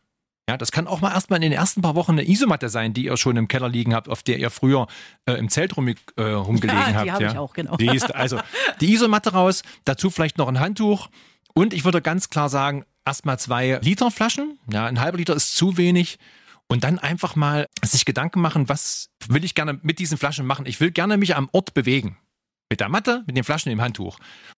Ja, 0.48 0.58
das 0.58 0.72
kann 0.72 0.86
auch 0.86 1.02
mal 1.02 1.12
erstmal 1.12 1.38
in 1.38 1.50
den 1.50 1.54
ersten 1.54 1.82
paar 1.82 1.96
Wochen 1.96 2.12
eine 2.12 2.28
Isomatte 2.28 2.70
sein, 2.70 2.94
die 2.94 3.06
ihr 3.06 3.18
schon 3.18 3.36
im 3.36 3.48
Keller 3.48 3.68
liegen 3.68 3.96
habt, 3.96 4.10
auf 4.10 4.22
der 4.22 4.38
ihr 4.38 4.52
früher 4.52 4.86
äh, 5.26 5.34
im 5.34 5.50
Zelt 5.50 5.76
rum, 5.76 5.88
äh, 5.88 6.22
rumgelegen 6.22 6.80
Ja, 6.80 6.92
die 7.04 7.12
habt. 7.12 7.12
hab 7.12 7.22
ja. 7.22 7.32
ich 7.32 7.38
auch, 7.38 7.54
genau. 7.54 7.78
Die 7.78 7.88
ist, 7.88 8.14
also 8.14 8.40
die 8.80 8.94
Isomatte 8.94 9.32
raus, 9.32 9.64
dazu 9.86 10.12
vielleicht 10.12 10.38
noch 10.38 10.48
ein 10.48 10.60
Handtuch 10.60 11.10
und 11.56 11.74
ich 11.74 11.84
würde 11.84 12.02
ganz 12.02 12.30
klar 12.30 12.50
sagen, 12.50 12.86
erstmal 13.06 13.40
zwei 13.40 13.80
Liter 13.82 14.12
Flaschen. 14.12 14.60
Ja, 14.72 14.86
ein 14.86 15.00
halber 15.00 15.18
Liter 15.18 15.36
ist 15.36 15.56
zu 15.56 15.78
wenig. 15.78 16.20
Und 16.68 16.84
dann 16.84 16.98
einfach 16.98 17.36
mal 17.36 17.68
sich 17.84 18.06
Gedanken 18.06 18.42
machen, 18.42 18.68
was 18.68 19.10
will 19.28 19.46
ich 19.46 19.54
gerne 19.54 19.80
mit 19.84 20.00
diesen 20.00 20.18
Flaschen 20.18 20.46
machen? 20.48 20.66
Ich 20.66 20.80
will 20.80 20.92
gerne 20.92 21.18
mich 21.18 21.36
am 21.36 21.48
Ort 21.52 21.76
bewegen. 21.76 22.18
Mit 22.70 22.80
der 22.80 22.90
Matte, 22.90 23.24
mit 23.28 23.38
den 23.38 23.44
Flaschen 23.44 23.72
im 23.72 23.82
Handtuch. 23.82 24.18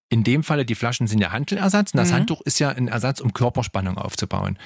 In 0.09 0.24
dem 0.24 0.44
Falle, 0.44 0.65
die 0.65 0.75
Flaschen 0.75 1.07
sind 1.07 1.19
ja 1.19 1.31
Handelersatz 1.31 1.94
und 1.94 1.98
das 1.98 2.09
Mhm. 2.09 2.15
Handtuch 2.15 2.42
ist 2.42 2.59
ja 2.59 2.69
ein 2.69 2.88
Ersatz, 2.88 3.19
um 3.19 3.33
Körperspannung 3.33 3.98
aufzubauen. 3.98 4.57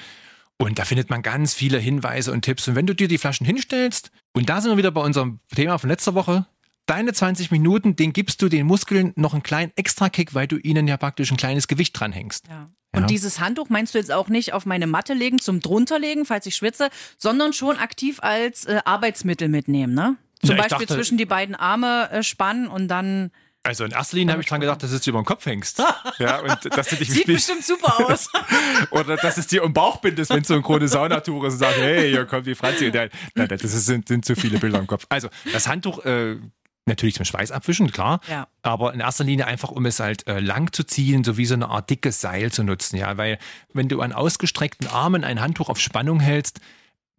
Und 0.58 0.78
da 0.78 0.84
findet 0.84 1.10
man 1.10 1.22
ganz 1.22 1.54
viele 1.54 1.78
Hinweise 1.78 2.30
und 2.32 2.42
Tipps. 2.42 2.68
Und 2.68 2.76
wenn 2.76 2.86
du 2.86 2.94
dir 2.94 3.08
die 3.08 3.18
Flaschen 3.18 3.44
hinstellst, 3.44 4.12
und 4.32 4.48
da 4.48 4.60
sind 4.60 4.70
wir 4.70 4.76
wieder 4.76 4.92
bei 4.92 5.00
unserem 5.00 5.40
Thema 5.54 5.78
von 5.78 5.90
letzter 5.90 6.14
Woche, 6.14 6.46
deine 6.86 7.12
20 7.12 7.50
Minuten, 7.50 7.96
den 7.96 8.12
gibst 8.12 8.40
du 8.42 8.48
den 8.48 8.66
Muskeln 8.66 9.12
noch 9.16 9.32
einen 9.32 9.42
kleinen 9.42 9.72
Extra-Kick, 9.74 10.34
weil 10.34 10.46
du 10.46 10.56
ihnen 10.58 10.86
ja 10.86 10.96
praktisch 10.96 11.32
ein 11.32 11.36
kleines 11.36 11.66
Gewicht 11.66 11.98
dranhängst. 11.98 12.46
Ja. 12.48 12.68
Ja. 12.94 13.00
Und 13.00 13.10
dieses 13.10 13.40
Handtuch 13.40 13.70
meinst 13.70 13.94
du 13.94 13.98
jetzt 13.98 14.12
auch 14.12 14.28
nicht 14.28 14.52
auf 14.52 14.66
meine 14.66 14.86
Matte 14.86 15.14
legen 15.14 15.38
zum 15.38 15.60
drunterlegen, 15.60 16.26
falls 16.26 16.44
ich 16.46 16.54
schwitze, 16.54 16.90
sondern 17.16 17.54
schon 17.54 17.78
aktiv 17.78 18.20
als 18.22 18.66
äh, 18.66 18.80
Arbeitsmittel 18.84 19.48
mitnehmen, 19.48 19.94
ne? 19.94 20.16
Zum 20.44 20.56
Ja, 20.56 20.62
Beispiel 20.62 20.86
dachte- 20.86 20.94
zwischen 20.94 21.18
die 21.18 21.26
beiden 21.26 21.54
Arme 21.54 22.10
äh, 22.10 22.22
spannen 22.22 22.66
und 22.68 22.88
dann 22.88 23.30
Also 23.62 23.84
in 23.84 23.92
erster 23.92 24.16
Linie 24.16 24.32
habe 24.32 24.42
ich 24.42 24.48
dran 24.48 24.60
gedacht, 24.60 24.82
dass 24.82 24.90
du 24.90 24.96
es 24.96 25.02
dir 25.02 25.10
über 25.10 25.20
den 25.22 25.24
Kopf 25.24 25.46
hängst. 25.46 25.78
ja, 26.18 26.40
und 26.40 26.76
dass 26.76 26.88
du 26.88 26.96
dich 26.96 27.10
sieht 27.10 27.26
bestimmt 27.26 27.64
super 27.64 28.06
aus. 28.10 28.28
Oder 28.90 29.16
dass 29.16 29.38
es 29.38 29.46
dir 29.46 29.62
um 29.62 29.68
den 29.68 29.74
Bauch 29.74 29.98
bindest, 29.98 30.30
wenn 30.30 30.42
es 30.42 30.48
so 30.48 30.54
ein 30.54 30.62
krone 30.62 30.88
Saunatour 30.88 31.46
ist 31.46 31.52
und 31.54 31.58
sagst, 31.60 31.78
hey, 31.78 32.10
hier 32.10 32.24
kommt 32.26 32.46
die 32.46 32.54
Franzi. 32.56 32.90
Nein, 32.92 33.10
nein, 33.36 33.48
das 33.48 33.62
ist, 33.62 33.86
sind, 33.86 34.08
sind 34.08 34.24
zu 34.24 34.34
viele 34.34 34.58
Bilder 34.58 34.78
im 34.80 34.86
Kopf. 34.88 35.06
Also 35.10 35.28
das 35.52 35.68
Handtuch 35.68 36.04
äh, 36.04 36.38
natürlich 36.86 37.14
zum 37.14 37.24
Schweiß 37.24 37.52
abwischen, 37.52 37.92
klar. 37.92 38.20
Ja. 38.28 38.48
Aber 38.62 38.92
in 38.94 38.98
erster 38.98 39.22
Linie 39.22 39.46
einfach, 39.46 39.70
um 39.70 39.86
es 39.86 40.00
halt 40.00 40.26
äh, 40.26 40.40
lang 40.40 40.72
zu 40.72 40.82
ziehen, 40.82 41.22
so 41.22 41.36
wie 41.36 41.46
so 41.46 41.54
eine 41.54 41.68
Art 41.68 41.88
dickes 41.88 42.20
Seil 42.20 42.50
zu 42.50 42.64
nutzen. 42.64 42.96
Ja, 42.96 43.16
weil 43.16 43.38
wenn 43.72 43.88
du 43.88 44.00
an 44.00 44.12
ausgestreckten 44.12 44.88
Armen 44.88 45.22
ein 45.22 45.40
Handtuch 45.40 45.68
auf 45.68 45.78
Spannung 45.78 46.18
hältst, 46.18 46.58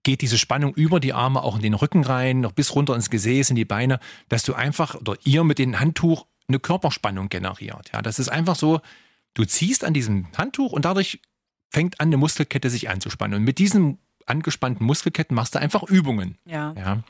geht 0.03 0.21
diese 0.21 0.37
Spannung 0.37 0.73
über 0.75 0.99
die 0.99 1.13
Arme 1.13 1.41
auch 1.41 1.55
in 1.55 1.61
den 1.61 1.73
Rücken 1.73 2.03
rein, 2.03 2.41
noch 2.41 2.51
bis 2.51 2.75
runter 2.75 2.93
ins 2.95 3.09
Gesäß, 3.09 3.49
in 3.49 3.55
die 3.55 3.65
Beine, 3.65 3.99
dass 4.29 4.43
du 4.43 4.53
einfach 4.53 4.95
oder 4.95 5.15
ihr 5.23 5.43
mit 5.43 5.59
dem 5.59 5.79
Handtuch 5.79 6.25
eine 6.47 6.59
Körperspannung 6.59 7.29
generiert. 7.29 7.91
Ja, 7.93 8.01
das 8.01 8.19
ist 8.19 8.29
einfach 8.29 8.55
so, 8.55 8.81
du 9.33 9.45
ziehst 9.45 9.83
an 9.85 9.93
diesem 9.93 10.27
Handtuch 10.37 10.73
und 10.73 10.83
dadurch 10.85 11.21
fängt 11.69 11.99
an, 12.01 12.07
eine 12.07 12.17
Muskelkette 12.17 12.69
sich 12.69 12.89
anzuspannen. 12.89 13.37
Und 13.39 13.43
mit 13.45 13.57
diesen 13.59 13.97
angespannten 14.25 14.85
Muskelketten 14.85 15.35
machst 15.35 15.55
du 15.55 15.59
einfach 15.59 15.83
Übungen. 15.83 16.37
ja. 16.45 16.73
Ja. 16.77 17.03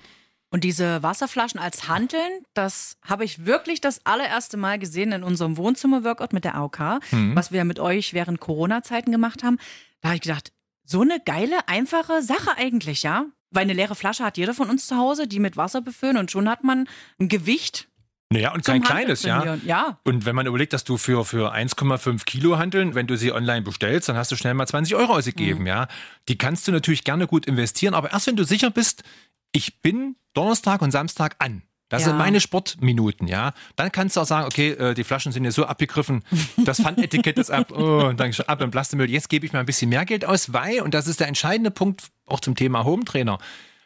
Und 0.50 0.63
diese 0.63 1.01
Wasserflaschen 1.01 1.59
als 1.59 1.88
Hanteln, 1.88 2.29
das 2.53 2.97
habe 3.01 3.25
ich 3.25 3.43
wirklich 3.47 3.81
das 3.81 4.05
allererste 4.05 4.55
Mal 4.55 4.77
gesehen 4.77 5.12
in 5.12 5.23
unserem 5.23 5.57
Wohnzimmer-Workout 5.57 6.31
mit 6.31 6.43
der 6.43 6.53
AOK, 6.53 7.00
Mhm. 7.12 7.35
was 7.35 7.51
wir 7.51 7.63
mit 7.63 7.79
euch 7.79 8.13
während 8.13 8.39
Corona-Zeiten 8.39 9.12
gemacht 9.12 9.41
haben. 9.41 9.57
Da 10.01 10.09
habe 10.09 10.17
ich 10.17 10.21
gedacht, 10.21 10.51
so 10.85 11.01
eine 11.01 11.19
geile, 11.23 11.67
einfache 11.67 12.21
Sache 12.21 12.57
eigentlich, 12.57 13.03
ja? 13.03 13.25
Weil 13.51 13.63
eine 13.63 13.73
leere 13.73 13.95
Flasche 13.95 14.23
hat 14.23 14.37
jeder 14.37 14.53
von 14.53 14.69
uns 14.69 14.87
zu 14.87 14.97
Hause, 14.97 15.27
die 15.27 15.39
mit 15.39 15.57
Wasser 15.57 15.81
befüllen 15.81 16.17
und 16.17 16.31
schon 16.31 16.49
hat 16.49 16.63
man 16.63 16.87
ein 17.19 17.29
Gewicht 17.29 17.87
Naja, 18.31 18.51
und 18.53 18.65
kein 18.65 18.81
kleines, 18.81 19.21
ja. 19.23 19.55
Ja, 19.63 19.99
Und 20.03 20.25
wenn 20.25 20.35
man 20.35 20.47
überlegt, 20.47 20.73
dass 20.73 20.83
du 20.83 20.97
für, 20.97 21.23
für 21.23 21.53
1,5 21.53 22.25
Kilo 22.25 22.57
handeln, 22.57 22.95
wenn 22.95 23.05
du 23.07 23.15
sie 23.15 23.31
online 23.31 23.61
bestellst, 23.61 24.09
dann 24.09 24.15
hast 24.17 24.31
du 24.31 24.35
schnell 24.35 24.55
mal 24.55 24.65
20 24.67 24.95
Euro 24.95 25.13
ausgegeben, 25.13 25.61
Mhm. 25.61 25.67
ja. 25.67 25.87
Die 26.29 26.37
kannst 26.37 26.67
du 26.67 26.71
natürlich 26.71 27.03
gerne 27.03 27.27
gut 27.27 27.45
investieren, 27.45 27.93
aber 27.93 28.11
erst 28.11 28.25
wenn 28.27 28.35
du 28.35 28.43
sicher 28.43 28.71
bist, 28.71 29.03
ich 29.51 29.81
bin 29.81 30.15
Donnerstag 30.33 30.81
und 30.81 30.89
Samstag 30.91 31.35
an. 31.37 31.61
Das 31.93 32.01
Ja. 32.01 32.07
sind 32.07 32.17
meine 32.17 32.41
Sportminuten, 32.41 33.27
ja. 33.27 33.53
Dann 33.75 33.91
kannst 33.91 34.15
du 34.17 34.21
auch 34.21 34.25
sagen, 34.25 34.47
okay, 34.47 34.71
äh, 34.71 34.95
die 34.95 35.03
Flaschen 35.03 35.31
sind 35.31 35.45
ja 35.45 35.51
so 35.51 35.65
abgegriffen, 35.65 36.23
das 36.65 36.81
Pfandetikett 36.81 37.38
ist 37.38 37.51
ab, 37.51 37.71
oh, 37.71 38.05
und 38.07 38.19
dann 38.19 38.33
ab 38.47 38.62
im 38.62 38.71
Plastikmüll. 38.71 39.12
Jetzt 39.12 39.29
gebe 39.29 39.45
ich 39.45 39.53
mal 39.53 39.59
ein 39.59 39.67
bisschen 39.67 39.89
mehr 39.89 40.03
Geld 40.03 40.25
aus, 40.25 40.53
weil, 40.53 40.81
und 40.81 40.95
das 40.95 41.05
ist 41.05 41.19
der 41.19 41.27
entscheidende 41.27 41.69
Punkt 41.69 42.05
auch 42.25 42.39
zum 42.39 42.55
Thema 42.55 42.83
Home 42.83 43.05
Trainer, 43.05 43.38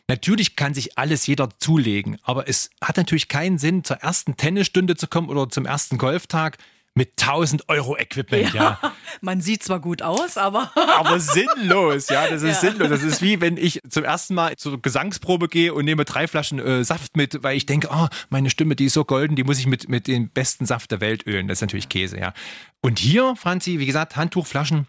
Natürlich 0.10 0.56
kann 0.56 0.74
sich 0.74 0.98
alles 0.98 1.28
jeder 1.28 1.50
zulegen, 1.60 2.18
aber 2.24 2.48
es 2.48 2.70
hat 2.82 2.96
natürlich 2.96 3.28
keinen 3.28 3.58
Sinn, 3.58 3.84
zur 3.84 3.98
ersten 3.98 4.38
Tennisstunde 4.38 4.96
zu 4.96 5.08
kommen 5.08 5.28
oder 5.28 5.50
zum 5.50 5.66
ersten 5.66 5.98
Golftag 5.98 6.58
mit 6.98 7.14
1000 7.22 7.70
Euro 7.70 7.96
Equipment, 7.96 8.54
ja. 8.54 8.80
ja. 8.82 8.94
Man 9.22 9.40
sieht 9.40 9.64
zwar 9.64 9.80
gut 9.80 10.02
aus, 10.02 10.36
aber. 10.36 10.72
aber 10.98 11.20
sinnlos, 11.20 12.10
ja, 12.10 12.28
das 12.28 12.42
ist 12.42 12.64
ja. 12.64 12.72
sinnlos. 12.72 12.90
Das 12.90 13.04
ist 13.04 13.22
wie 13.22 13.40
wenn 13.40 13.56
ich 13.56 13.82
zum 13.88 14.04
ersten 14.04 14.34
Mal 14.34 14.58
zur 14.58 14.82
Gesangsprobe 14.82 15.48
gehe 15.48 15.74
und 15.74 15.86
nehme 15.86 16.06
drei 16.06 16.28
Flaschen 16.28 16.60
äh, 16.60 16.84
Saft 16.84 17.16
mit, 17.16 17.44
weil 17.44 17.56
ich 17.56 17.66
denke, 17.66 17.90
oh, 17.92 18.08
meine 18.30 18.50
Stimme, 18.50 18.76
die 18.76 18.86
ist 18.86 18.94
so 18.94 19.06
golden, 19.06 19.36
die 19.36 19.44
muss 19.44 19.60
ich 19.60 19.68
mit, 19.68 19.88
mit 19.88 20.08
dem 20.08 20.30
besten 20.30 20.66
Saft 20.66 20.92
der 20.92 21.00
Welt 21.00 21.26
ölen. 21.28 21.48
Das 21.48 21.60
ist 21.60 21.62
natürlich 21.62 21.88
Käse, 21.88 22.20
ja. 22.20 22.34
Und 22.82 23.00
hier, 23.00 23.36
Franzi, 23.36 23.80
wie 23.80 23.86
gesagt, 23.86 24.16
Handtuchflaschen 24.16 24.88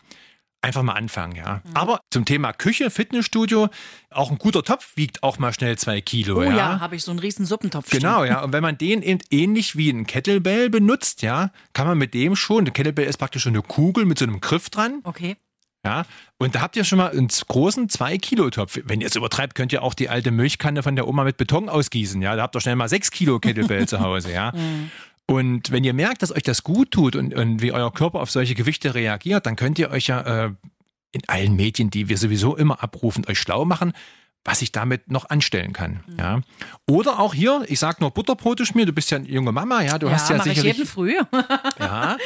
einfach 0.63 0.83
mal 0.83 0.95
anfangen, 0.95 1.37
ja. 1.37 1.63
Mhm. 1.65 1.71
Aber 1.75 2.01
zum 2.11 2.25
Thema 2.25 2.53
Küche, 2.53 2.91
Fitnessstudio, 2.91 3.69
auch 4.11 4.31
ein 4.31 4.39
guter 4.39 4.63
Topf 4.63 4.97
wiegt 4.97 5.23
auch 5.23 5.39
mal 5.39 5.53
schnell 5.53 5.79
zwei 5.79 6.01
Kilo. 6.01 6.39
Oh 6.39 6.43
ja, 6.43 6.57
ja 6.57 6.81
habe 6.81 6.97
ich 6.97 7.05
so 7.05 7.11
einen 7.11 7.21
riesen 7.21 7.47
Suppentopf. 7.47 7.91
Genau, 7.91 8.21
stehen. 8.21 8.33
ja. 8.33 8.43
Und 8.43 8.53
wenn 8.53 8.63
man 8.63 8.79
den 8.79 9.03
eben 9.03 9.21
ähnlich 9.31 9.77
wie 9.77 9.91
ein 9.91 10.07
Kettlebell 10.07 10.71
benutzt, 10.71 11.23
ja, 11.23 11.51
kann 11.73 11.87
man 11.87 11.99
mit 11.99 12.15
dem 12.15 12.37
schon, 12.37 12.65
der 12.65 12.75
Kettlebell 12.75 13.07
ist 13.07 13.19
praktisch 13.19 13.43
schon 13.43 13.55
eine 13.55 13.63
Kugel 13.63 14.05
mit 14.05 14.19
so 14.19 14.25
einem 14.25 14.41
Griff 14.41 14.71
dran. 14.71 15.01
Okay. 15.05 15.37
Ja, 15.85 16.05
und 16.39 16.55
da 16.55 16.61
habt 16.61 16.77
ihr 16.77 16.85
schon 16.85 16.99
mal 16.99 17.13
einen 17.13 17.29
großen 17.29 17.89
2-Kilo-Topf. 17.89 18.81
Wenn 18.85 19.01
ihr 19.01 19.07
es 19.07 19.15
übertreibt, 19.15 19.55
könnt 19.55 19.73
ihr 19.73 19.83
auch 19.83 19.95
die 19.95 20.09
alte 20.09 20.33
Milchkanne 20.33 20.83
von 20.83 20.97
der 20.97 21.07
Oma 21.07 21.23
mit 21.23 21.37
Beton 21.37 21.69
ausgießen. 21.69 22.21
Ja, 22.21 22.35
da 22.35 22.43
habt 22.43 22.57
ihr 22.57 22.61
schnell 22.61 22.77
mal 22.77 22.89
6 22.89 23.11
Kilo 23.13 23.39
Kettlebell 23.39 23.87
zu 23.89 24.01
Hause. 24.01 24.33
Ja. 24.33 24.53
Und 25.31 25.71
wenn 25.71 25.85
ihr 25.85 25.93
merkt, 25.93 26.23
dass 26.23 26.33
euch 26.33 26.43
das 26.43 26.65
gut 26.65 26.91
tut 26.91 27.15
und, 27.15 27.35
und, 27.35 27.61
wie 27.61 27.73
euer 27.73 27.93
Körper 27.93 28.21
auf 28.21 28.31
solche 28.31 28.55
Gewichte 28.55 28.95
reagiert, 28.95 29.45
dann 29.45 29.57
könnt 29.57 29.79
ihr 29.79 29.91
euch 29.91 30.07
ja 30.07 30.47
äh, 30.47 30.51
in 31.13 31.21
allen 31.27 31.55
Medien, 31.55 31.91
die 31.91 32.09
wir 32.09 32.17
sowieso 32.17 32.57
immer 32.57 32.83
abrufen, 32.83 33.27
euch 33.29 33.39
schlau 33.39 33.67
machen, 33.67 33.93
was 34.45 34.63
ich 34.63 34.73
damit 34.73 35.11
noch 35.11 35.29
anstellen 35.29 35.73
kann. 35.73 36.01
Mhm. 36.07 36.19
Ja. 36.19 36.41
Oder 36.87 37.19
auch 37.19 37.35
hier, 37.35 37.65
ich 37.69 37.79
sage 37.79 37.99
nur 38.01 38.11
Butterbrote 38.11 38.65
schmieren, 38.65 38.87
du 38.87 38.93
bist 38.93 39.11
ja 39.11 39.19
eine 39.19 39.29
junge 39.29 39.53
Mama, 39.53 39.83
ja, 39.83 39.99
du 39.99 40.07
ja, 40.07 40.15
hast 40.15 40.31
ja 40.31 40.43
sicherlich... 40.43 40.73
Ich 40.73 40.79
jeden 40.79 40.89
früh. 40.89 41.15
ja, 41.79 42.17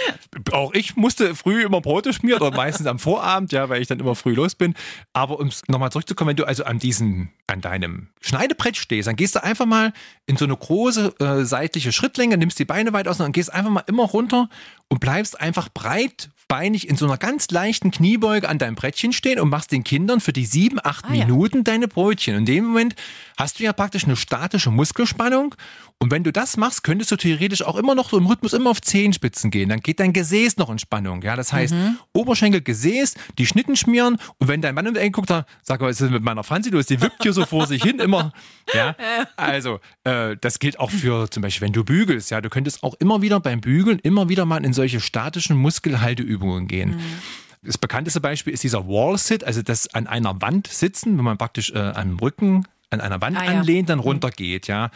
auch 0.53 0.73
ich 0.75 0.95
musste 0.97 1.35
früh 1.35 1.65
immer 1.65 1.81
Brote 1.81 2.13
schmieren 2.13 2.41
oder 2.41 2.57
meistens 2.57 2.87
am 2.87 2.99
Vorabend, 2.99 3.53
ja, 3.53 3.69
weil 3.69 3.83
ich 3.83 3.89
dann 3.89 3.99
immer 3.99 4.15
früh 4.15 4.35
los 4.35 4.55
bin. 4.55 4.75
Aber 5.13 5.41
um 5.41 5.51
nochmal 5.67 5.91
zurückzukommen, 5.91 6.31
wenn 6.31 6.37
du 6.37 6.45
also 6.45 6.65
an 6.65 6.79
diesem, 6.79 7.31
an 7.47 7.61
deinem 7.61 8.09
Schneidebrett 8.21 8.77
stehst, 8.77 9.09
dann 9.09 9.17
gehst 9.17 9.35
du 9.35 9.43
einfach 9.43 9.67
mal 9.67 9.93
in 10.27 10.37
so 10.37 10.45
eine 10.45 10.57
große 10.57 11.15
äh, 11.19 11.45
seitliche 11.45 11.93
Schrittlänge, 11.93 12.37
nimmst 12.37 12.59
die 12.59 12.65
Beine 12.65 12.93
weit 12.93 13.09
auseinander 13.09 13.31
und 13.31 13.33
gehst 13.33 13.53
einfach 13.53 13.71
mal 13.71 13.85
immer 13.87 14.05
runter 14.05 14.49
und 14.89 15.01
bleibst 15.01 15.41
einfach 15.41 15.69
breit 15.69 16.31
beinig 16.53 16.87
in 16.87 16.97
so 16.97 17.07
einer 17.07 17.17
ganz 17.17 17.51
leichten 17.51 17.91
Kniebeuge 17.91 18.47
an 18.47 18.59
deinem 18.59 18.75
Brettchen 18.75 19.15
stehen 19.15 19.41
und 19.41 19.49
machst 19.49 19.73
den 19.73 19.85
Kindern 19.85 20.21
für 20.21 20.35
die 20.35 20.45
sieben, 20.45 20.79
acht 20.85 21.07
ah, 21.07 21.11
Minuten 21.11 21.57
ja. 21.57 21.63
deine 21.63 21.89
Brötchen. 21.89 22.37
In 22.37 22.45
dem 22.45 22.67
Moment 22.67 22.95
hast 23.39 23.59
du 23.59 23.63
ja 23.65 23.73
praktisch 23.73 24.05
eine 24.05 24.17
statische 24.17 24.71
Muskelspannung. 24.71 25.55
Und 26.03 26.11
wenn 26.11 26.25
du 26.25 26.33
das 26.33 26.57
machst, 26.57 26.83
könntest 26.83 27.13
du 27.13 27.17
theoretisch 27.17 27.63
auch 27.63 27.77
immer 27.77 27.95
noch 27.95 28.11
so 28.11 28.19
im 28.19 28.27
Rhythmus 28.27 28.55
immer 28.55 28.71
auf 28.71 28.83
Zehenspitzen 28.83 29.53
gehen. 29.53 29.69
Dann 29.69 29.79
geht 29.79 30.01
dein 30.01 30.13
Gesäß 30.13 30.57
noch 30.57 30.69
in 30.69 30.81
Spannung. 30.81 31.23
Ja, 31.23 31.37
das 31.37 31.53
heißt, 31.53 31.75
mhm. 31.75 31.97
Oberschenkel, 32.13 32.61
Gesäß, 32.61 33.15
die 33.39 33.47
Schnitten 33.47 33.77
schmieren. 33.77 34.17
Und 34.39 34.49
wenn 34.49 34.61
dein 34.61 34.75
Mann 34.75 34.89
um 34.89 34.95
die 34.95 34.99
Ecke 34.99 35.13
guckt, 35.13 35.31
dann 35.31 35.45
sag 35.63 35.81
mal, 35.81 35.91
was 35.91 36.01
ist 36.01 36.11
mit 36.11 36.25
meiner 36.25 36.43
Franzi 36.43 36.71
los? 36.71 36.87
Die 36.87 37.01
wippt 37.01 37.23
hier 37.23 37.33
so 37.33 37.47
vor 37.47 37.69
sich 37.69 37.85
hin 37.85 38.01
immer. 38.01 38.33
Ja, 38.75 38.97
also, 39.37 39.81
äh, 40.05 40.37
das 40.41 40.59
gilt 40.59 40.79
auch 40.79 40.91
für 40.91 41.29
zum 41.29 41.43
Beispiel, 41.43 41.67
wenn 41.67 41.73
du 41.73 41.85
bügelst. 41.85 42.31
Ja, 42.31 42.41
du 42.41 42.49
könntest 42.49 42.83
auch 42.83 42.95
immer 42.95 43.21
wieder 43.21 43.39
beim 43.39 43.61
Bügeln 43.61 43.99
immer 43.99 44.29
wieder 44.29 44.47
mal 44.47 44.65
in 44.65 44.73
solche 44.73 45.01
statischen 45.01 45.57
Muskelhalteübungen 45.57 46.69
gehen. 46.69 46.91
Mhm. 46.91 47.03
Das 47.63 47.77
bekannteste 47.77 48.21
Beispiel 48.21 48.53
ist 48.53 48.63
dieser 48.63 48.87
Wall-Sit, 48.87 49.45
also 49.45 49.63
das 49.63 49.93
an 49.95 50.07
einer 50.07 50.41
Wand 50.41 50.69
sitzen, 50.69 51.19
wenn 51.19 51.25
man 51.25 51.39
praktisch 51.39 51.71
äh, 51.73 51.79
am 51.79 52.19
Rücken 52.19 52.65
an 52.91 53.01
einer 53.01 53.21
Wand 53.21 53.37
ah, 53.37 53.43
anlehnt, 53.43 53.89
dann 53.89 53.99
mhm. 53.99 54.05
runtergeht, 54.05 54.69
ja. 54.69 54.91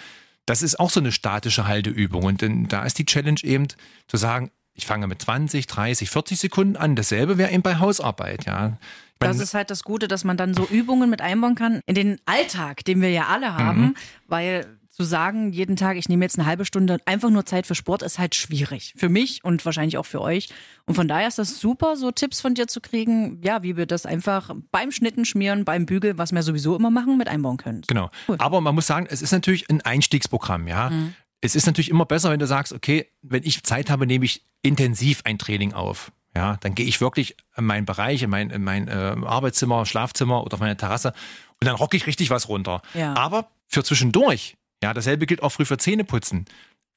Das 0.47 0.63
ist 0.63 0.79
auch 0.79 0.91
so 0.91 1.01
eine 1.01 1.13
statische 1.13 1.67
Halteübung. 1.67 2.25
Und 2.25 2.41
denn 2.41 2.69
da 2.69 2.85
ist 2.85 2.99
die 2.99 3.07
Challenge 3.07 3.41
eben 3.43 3.67
zu 4.07 4.17
sagen, 4.17 4.51
ich 4.75 4.87
fange 4.87 5.07
mit 5.07 5.23
20, 5.23 5.67
30, 5.67 6.11
40 6.11 6.39
Sekunden 6.39 6.77
an. 6.77 6.97
Dasselbe 6.97 7.39
wäre 7.39 7.51
eben 7.51 7.63
bei 7.63 7.79
Hausarbeit, 7.79 8.47
ja. 8.47 8.79
Das 9.19 9.39
ist 9.41 9.55
halt 9.55 9.71
das 9.71 9.83
Gute, 9.83 10.09
dass 10.09 10.25
man 10.25 10.37
dann 10.37 10.53
so 10.53 10.67
Übungen 10.67 11.09
mit 11.09 11.23
einbauen 11.23 11.55
kann 11.55 11.81
in 11.87 11.95
den 11.95 12.21
Alltag, 12.27 12.85
den 12.85 13.01
wir 13.01 13.11
ja 13.11 13.29
alle 13.29 13.55
haben, 13.55 13.81
mhm. 13.81 13.95
weil 14.29 14.67
zu 14.97 15.05
sagen, 15.05 15.53
jeden 15.53 15.77
Tag, 15.77 15.99
ich 15.99 16.09
nehme 16.09 16.25
jetzt 16.25 16.39
eine 16.39 16.47
halbe 16.47 16.65
Stunde 16.65 16.97
einfach 17.05 17.29
nur 17.29 17.45
Zeit 17.45 17.67
für 17.67 17.75
Sport, 17.75 18.03
ist 18.03 18.19
halt 18.19 18.35
schwierig. 18.35 18.95
Für 18.97 19.11
mich 19.11 19.45
und 19.45 19.63
wahrscheinlich 19.67 19.99
auch 19.99 20.07
für 20.07 20.23
euch. 20.23 20.49
Und 20.87 20.95
von 20.95 21.07
daher 21.07 21.29
ist 21.29 21.39
das 21.39 21.61
super, 21.61 21.97
so 21.97 22.11
Tipps 22.13 22.41
von 22.41 22.55
dir 22.55 22.67
zu 22.67 22.81
kriegen, 22.81 23.39
ja, 23.43 23.63
wie 23.63 23.77
wir 23.77 23.85
das 23.85 24.07
einfach 24.07 24.55
beim 24.71 24.93
Schnitten 24.93 25.27
schmieren, 25.27 25.67
beim 25.67 25.85
Bügel, 25.85 26.17
was 26.17 26.33
wir 26.33 26.43
sowieso 26.43 26.75
immer 26.75 26.91
machen, 26.91 27.19
mit 27.19 27.29
einbauen 27.29 27.59
können. 27.59 27.83
Genau. 27.87 28.11
Cool. 28.27 28.37
Aber 28.39 28.63
man 28.63 28.75
muss 28.75 28.87
sagen, 28.87 29.07
es 29.11 29.21
ist 29.21 29.33
natürlich 29.33 29.69
ein 29.69 29.83
Einstiegsprogramm, 29.83 30.67
ja. 30.67 30.89
Mhm. 30.89 31.15
Es 31.43 31.55
ist 31.55 31.67
natürlich 31.67 31.91
immer 31.91 32.07
besser, 32.07 32.31
wenn 32.31 32.41
du 32.41 32.47
sagst, 32.47 32.73
okay, 32.73 33.11
wenn 33.21 33.43
ich 33.45 33.63
Zeit 33.65 33.91
habe, 33.91 34.07
nehme 34.07 34.25
ich 34.25 34.47
intensiv 34.63 35.21
ein 35.25 35.39
Training 35.39 35.75
auf. 35.75 36.11
Ja, 36.35 36.57
dann 36.61 36.75
gehe 36.75 36.87
ich 36.87 37.01
wirklich 37.01 37.37
in 37.57 37.65
meinen 37.65 37.85
Bereich, 37.85 38.23
in 38.23 38.31
mein, 38.31 38.51
in 38.51 38.65
mein 38.65 38.89
äh, 38.89 39.15
Arbeitszimmer, 39.25 39.85
Schlafzimmer 39.85 40.43
oder 40.43 40.55
auf 40.55 40.61
meine 40.61 40.77
Terrasse 40.77 41.13
und 41.61 41.67
dann 41.67 41.77
rocke 41.77 41.97
ich 41.97 42.07
richtig 42.07 42.31
was 42.31 42.49
runter. 42.49 42.83
Ja. 42.95 43.15
Aber 43.15 43.49
für 43.67 43.85
zwischendurch, 43.85 44.57
ja, 44.87 44.95
dasselbe 44.95 45.27
gilt 45.27 45.43
auch 45.43 45.51
früh 45.51 45.65
für 45.65 45.79
Zähneputzen. 45.79 46.45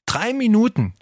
Drei 0.06 0.32
Minuten 0.32 0.94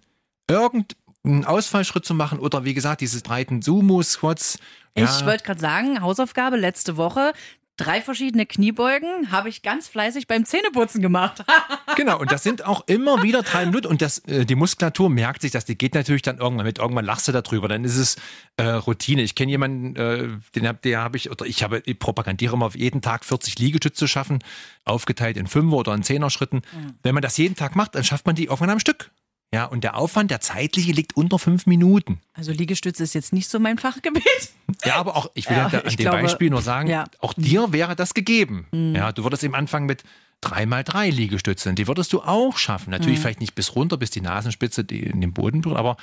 irgendeinen 0.48 1.44
Ausfallschritt 1.44 2.06
zu 2.06 2.14
machen 2.14 2.38
oder 2.38 2.64
wie 2.64 2.72
gesagt, 2.72 3.02
diese 3.02 3.20
breiten 3.20 3.60
Sumo-Squats. 3.60 4.58
Ja. 4.96 5.04
Ich 5.04 5.26
wollte 5.26 5.44
gerade 5.44 5.60
sagen, 5.60 6.00
Hausaufgabe 6.00 6.56
letzte 6.56 6.96
Woche, 6.96 7.34
drei 7.78 8.02
verschiedene 8.02 8.44
Kniebeugen 8.44 9.30
habe 9.30 9.48
ich 9.48 9.62
ganz 9.62 9.88
fleißig 9.88 10.26
beim 10.26 10.44
Zähneputzen 10.44 11.00
gemacht. 11.00 11.44
genau, 11.96 12.18
und 12.20 12.30
das 12.30 12.42
sind 12.42 12.66
auch 12.66 12.86
immer 12.86 13.22
wieder 13.22 13.42
drei 13.42 13.64
Minuten 13.64 13.86
und 13.86 14.02
das, 14.02 14.18
äh, 14.26 14.44
die 14.44 14.56
Muskulatur 14.56 15.08
merkt 15.08 15.40
sich 15.42 15.52
das, 15.52 15.64
die 15.64 15.78
geht 15.78 15.94
natürlich 15.94 16.22
dann 16.22 16.38
irgendwann 16.38 16.66
mit, 16.66 16.78
irgendwann 16.78 17.06
lachst 17.06 17.28
du 17.28 17.32
darüber, 17.32 17.68
dann 17.68 17.84
ist 17.84 17.96
es 17.96 18.16
äh, 18.56 18.64
Routine. 18.64 19.22
Ich 19.22 19.34
kenne 19.34 19.50
jemanden, 19.50 19.96
äh, 19.96 20.28
den 20.54 20.68
hab, 20.68 20.82
der 20.82 21.00
habe 21.00 21.16
ich, 21.16 21.30
oder 21.30 21.46
ich 21.46 21.62
habe, 21.62 21.82
ich 21.86 21.98
propagandiere 21.98 22.54
immer 22.54 22.66
auf 22.66 22.76
jeden 22.76 23.00
Tag 23.00 23.24
40 23.24 23.58
Liegestütze 23.58 23.98
zu 23.98 24.06
schaffen, 24.06 24.40
aufgeteilt 24.84 25.36
in 25.36 25.46
Fünfer- 25.46 25.76
oder 25.76 25.94
in 25.94 26.02
Zehner-Schritten. 26.02 26.56
Mhm. 26.56 26.94
Wenn 27.02 27.14
man 27.14 27.22
das 27.22 27.36
jeden 27.36 27.56
Tag 27.56 27.76
macht, 27.76 27.94
dann 27.94 28.04
schafft 28.04 28.26
man 28.26 28.34
die 28.34 28.44
irgendwann 28.44 28.70
am 28.70 28.80
Stück. 28.80 29.10
Ja, 29.52 29.64
und 29.64 29.82
der 29.82 29.96
Aufwand, 29.96 30.30
der 30.30 30.40
zeitliche, 30.40 30.92
liegt 30.92 31.16
unter 31.16 31.38
fünf 31.38 31.66
Minuten. 31.66 32.20
Also 32.34 32.52
Liegestütze 32.52 33.02
ist 33.02 33.14
jetzt 33.14 33.32
nicht 33.32 33.48
so 33.48 33.58
mein 33.58 33.78
Fachgebiet. 33.78 34.52
Ja, 34.84 34.96
aber 34.96 35.16
auch, 35.16 35.30
ich 35.32 35.48
will 35.48 35.56
ja, 35.56 35.66
an 35.66 35.82
dem 35.82 35.96
glaube, 35.96 36.20
Beispiel 36.20 36.50
nur 36.50 36.60
sagen, 36.60 36.90
ja. 36.90 37.04
auch 37.20 37.32
dir 37.32 37.72
wäre 37.72 37.96
das 37.96 38.12
gegeben. 38.12 38.66
Mhm. 38.70 38.94
Ja, 38.94 39.12
du 39.12 39.24
würdest 39.24 39.42
eben 39.42 39.54
anfangen 39.54 39.86
mit 39.86 40.04
drei 40.42 40.66
mal 40.66 40.84
drei 40.84 41.08
Liegestützen. 41.08 41.74
Die 41.74 41.88
würdest 41.88 42.12
du 42.12 42.20
auch 42.20 42.58
schaffen. 42.58 42.90
Natürlich 42.90 43.18
mhm. 43.18 43.22
vielleicht 43.22 43.40
nicht 43.40 43.54
bis 43.54 43.74
runter, 43.74 43.96
bis 43.96 44.10
die 44.10 44.20
Nasenspitze 44.20 44.84
die 44.84 45.02
in 45.02 45.22
den 45.22 45.32
Boden 45.32 45.62
berührt, 45.62 45.78
aber 45.78 45.96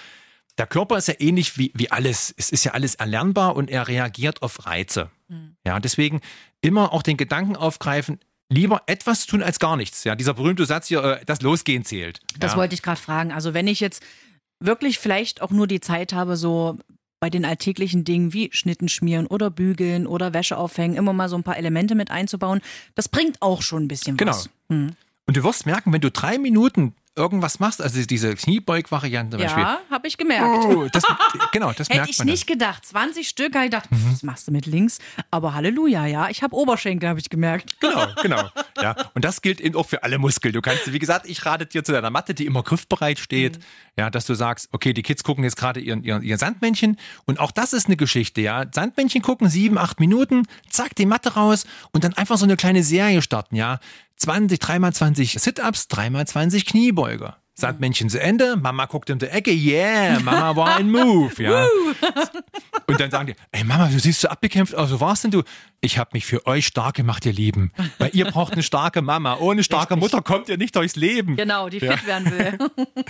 der 0.57 0.67
Körper 0.67 0.97
ist 0.97 1.07
ja 1.07 1.15
ähnlich 1.19 1.57
wie, 1.57 1.71
wie 1.75 1.91
alles. 1.91 2.33
Es 2.37 2.49
ist 2.49 2.63
ja 2.63 2.71
alles 2.71 2.95
erlernbar 2.95 3.55
und 3.55 3.69
er 3.69 3.87
reagiert 3.87 4.41
auf 4.41 4.65
Reize. 4.65 5.11
Mhm. 5.27 5.57
Ja, 5.65 5.79
deswegen 5.79 6.21
immer 6.61 6.93
auch 6.93 7.03
den 7.03 7.17
Gedanken 7.17 7.55
aufgreifen, 7.55 8.19
lieber 8.49 8.83
etwas 8.85 9.25
tun 9.25 9.43
als 9.43 9.59
gar 9.59 9.77
nichts. 9.77 10.03
Ja, 10.03 10.15
dieser 10.15 10.33
berühmte 10.33 10.65
Satz 10.65 10.87
hier, 10.87 11.03
äh, 11.03 11.25
das 11.25 11.41
Losgehen 11.41 11.83
zählt. 11.83 12.19
Das 12.39 12.53
ja. 12.53 12.57
wollte 12.57 12.75
ich 12.75 12.81
gerade 12.81 12.99
fragen. 12.99 13.31
Also 13.31 13.53
wenn 13.53 13.67
ich 13.67 13.79
jetzt 13.79 14.03
wirklich 14.59 14.99
vielleicht 14.99 15.41
auch 15.41 15.51
nur 15.51 15.67
die 15.67 15.81
Zeit 15.81 16.13
habe, 16.13 16.37
so 16.37 16.77
bei 17.19 17.29
den 17.29 17.45
alltäglichen 17.45 18.03
Dingen 18.03 18.33
wie 18.33 18.49
Schnitten 18.53 18.87
schmieren 18.87 19.25
oder 19.25 19.49
bügeln 19.49 20.05
oder 20.05 20.33
Wäsche 20.33 20.57
aufhängen, 20.57 20.95
immer 20.95 21.13
mal 21.13 21.29
so 21.29 21.35
ein 21.35 21.43
paar 21.43 21.57
Elemente 21.57 21.95
mit 21.95 22.11
einzubauen, 22.11 22.61
das 22.93 23.09
bringt 23.09 23.41
auch 23.41 23.61
schon 23.61 23.85
ein 23.85 23.87
bisschen 23.87 24.17
genau. 24.17 24.31
was. 24.31 24.49
Genau. 24.69 24.81
Hm. 24.87 24.95
Und 25.27 25.37
du 25.37 25.43
wirst 25.43 25.65
merken, 25.65 25.91
wenn 25.91 26.01
du 26.01 26.11
drei 26.11 26.37
Minuten 26.37 26.93
irgendwas 27.15 27.59
machst, 27.59 27.81
also 27.81 28.03
diese 28.03 28.35
Kniebeug-Variante 28.35 29.37
zum 29.37 29.43
Beispiel. 29.43 29.63
Ja, 29.63 29.79
habe 29.89 30.07
ich 30.07 30.17
gemerkt. 30.17 30.65
Oh, 30.65 30.87
das, 30.91 31.03
genau, 31.51 31.71
das 31.71 31.87
Hätte 31.89 31.99
merkt 31.99 32.11
ich 32.11 32.17
man 32.17 32.27
nicht 32.27 32.49
dann. 32.49 32.57
gedacht. 32.57 32.85
20 32.85 33.27
Stück, 33.27 33.55
habe 33.55 33.65
ich 33.65 33.71
gedacht, 33.71 33.91
mhm. 33.91 34.11
was 34.11 34.23
machst 34.23 34.47
du 34.47 34.51
mit 34.51 34.65
links? 34.65 34.99
Aber 35.31 35.53
Halleluja, 35.53 36.05
ja, 36.05 36.29
ich 36.29 36.43
habe 36.43 36.55
Oberschenkel, 36.55 37.07
habe 37.07 37.19
ich 37.19 37.29
gemerkt. 37.29 37.79
Genau, 37.79 38.07
genau. 38.21 38.49
Ja, 38.81 38.95
und 39.13 39.23
das 39.23 39.41
gilt 39.41 39.61
eben 39.61 39.75
auch 39.75 39.87
für 39.87 40.03
alle 40.03 40.17
Muskeln. 40.17 40.53
Du 40.53 40.61
kannst, 40.61 40.91
wie 40.91 40.99
gesagt, 40.99 41.25
ich 41.27 41.45
rate 41.45 41.65
dir 41.65 41.83
zu 41.83 41.93
deiner 41.93 42.09
Matte, 42.09 42.33
die 42.33 42.45
immer 42.45 42.63
griffbereit 42.63 43.19
steht, 43.19 43.57
mhm. 43.59 43.63
ja, 43.97 44.09
dass 44.09 44.25
du 44.25 44.33
sagst, 44.33 44.69
okay, 44.73 44.93
die 44.93 45.03
Kids 45.03 45.23
gucken 45.23 45.43
jetzt 45.43 45.55
gerade 45.55 45.79
ihr, 45.79 45.97
ihr, 46.03 46.21
ihr 46.21 46.37
Sandmännchen 46.37 46.97
und 47.25 47.39
auch 47.39 47.51
das 47.51 47.73
ist 47.73 47.87
eine 47.87 47.95
Geschichte, 47.95 48.41
ja. 48.41 48.65
Sandmännchen 48.71 49.21
gucken, 49.21 49.49
sieben, 49.49 49.77
acht 49.77 49.99
Minuten, 49.99 50.43
zack, 50.69 50.95
die 50.95 51.05
Matte 51.05 51.35
raus 51.35 51.65
und 51.91 52.03
dann 52.03 52.13
einfach 52.13 52.37
so 52.37 52.45
eine 52.45 52.57
kleine 52.57 52.83
Serie 52.83 53.21
starten, 53.21 53.55
ja. 53.55 53.79
20, 54.17 54.59
3x20 54.59 55.39
Sit-Ups, 55.39 55.87
3x20 55.91 56.65
Kniebeuger. 56.65 57.37
Sandmännchen 57.57 58.09
zu 58.09 58.21
Ende, 58.21 58.57
Mama 58.57 58.85
guckt 58.85 59.09
in 59.09 59.17
die 59.17 59.27
Ecke, 59.27 59.51
yeah, 59.51 60.19
Mama 60.19 60.57
war 60.57 60.75
ein 60.75 60.91
Move, 60.91 61.31
ja. 61.41 61.65
Und 62.85 62.99
dann 62.99 63.09
sagen 63.09 63.27
die, 63.27 63.35
ey 63.53 63.63
Mama, 63.63 63.87
du 63.87 63.97
siehst 63.97 64.19
so 64.19 64.27
abgekämpft 64.27 64.75
aus, 64.75 64.89
so 64.89 64.99
warst 64.99 65.23
denn 65.23 65.31
du? 65.31 65.41
Ich 65.79 65.97
habe 65.97 66.09
mich 66.13 66.25
für 66.25 66.45
euch 66.47 66.67
stark 66.67 66.95
gemacht, 66.95 67.25
ihr 67.25 67.31
Lieben, 67.31 67.71
weil 67.97 68.09
ihr 68.11 68.25
braucht 68.25 68.53
eine 68.53 68.63
starke 68.63 69.01
Mama. 69.01 69.37
Ohne 69.37 69.63
starke 69.63 69.93
Richtig. 69.93 70.11
Mutter 70.11 70.21
kommt 70.21 70.49
ihr 70.49 70.57
nicht 70.57 70.75
durchs 70.75 70.97
Leben. 70.97 71.37
Genau, 71.37 71.69
die 71.69 71.79
fit 71.79 72.05
werden 72.05 72.31
will. 72.31 72.57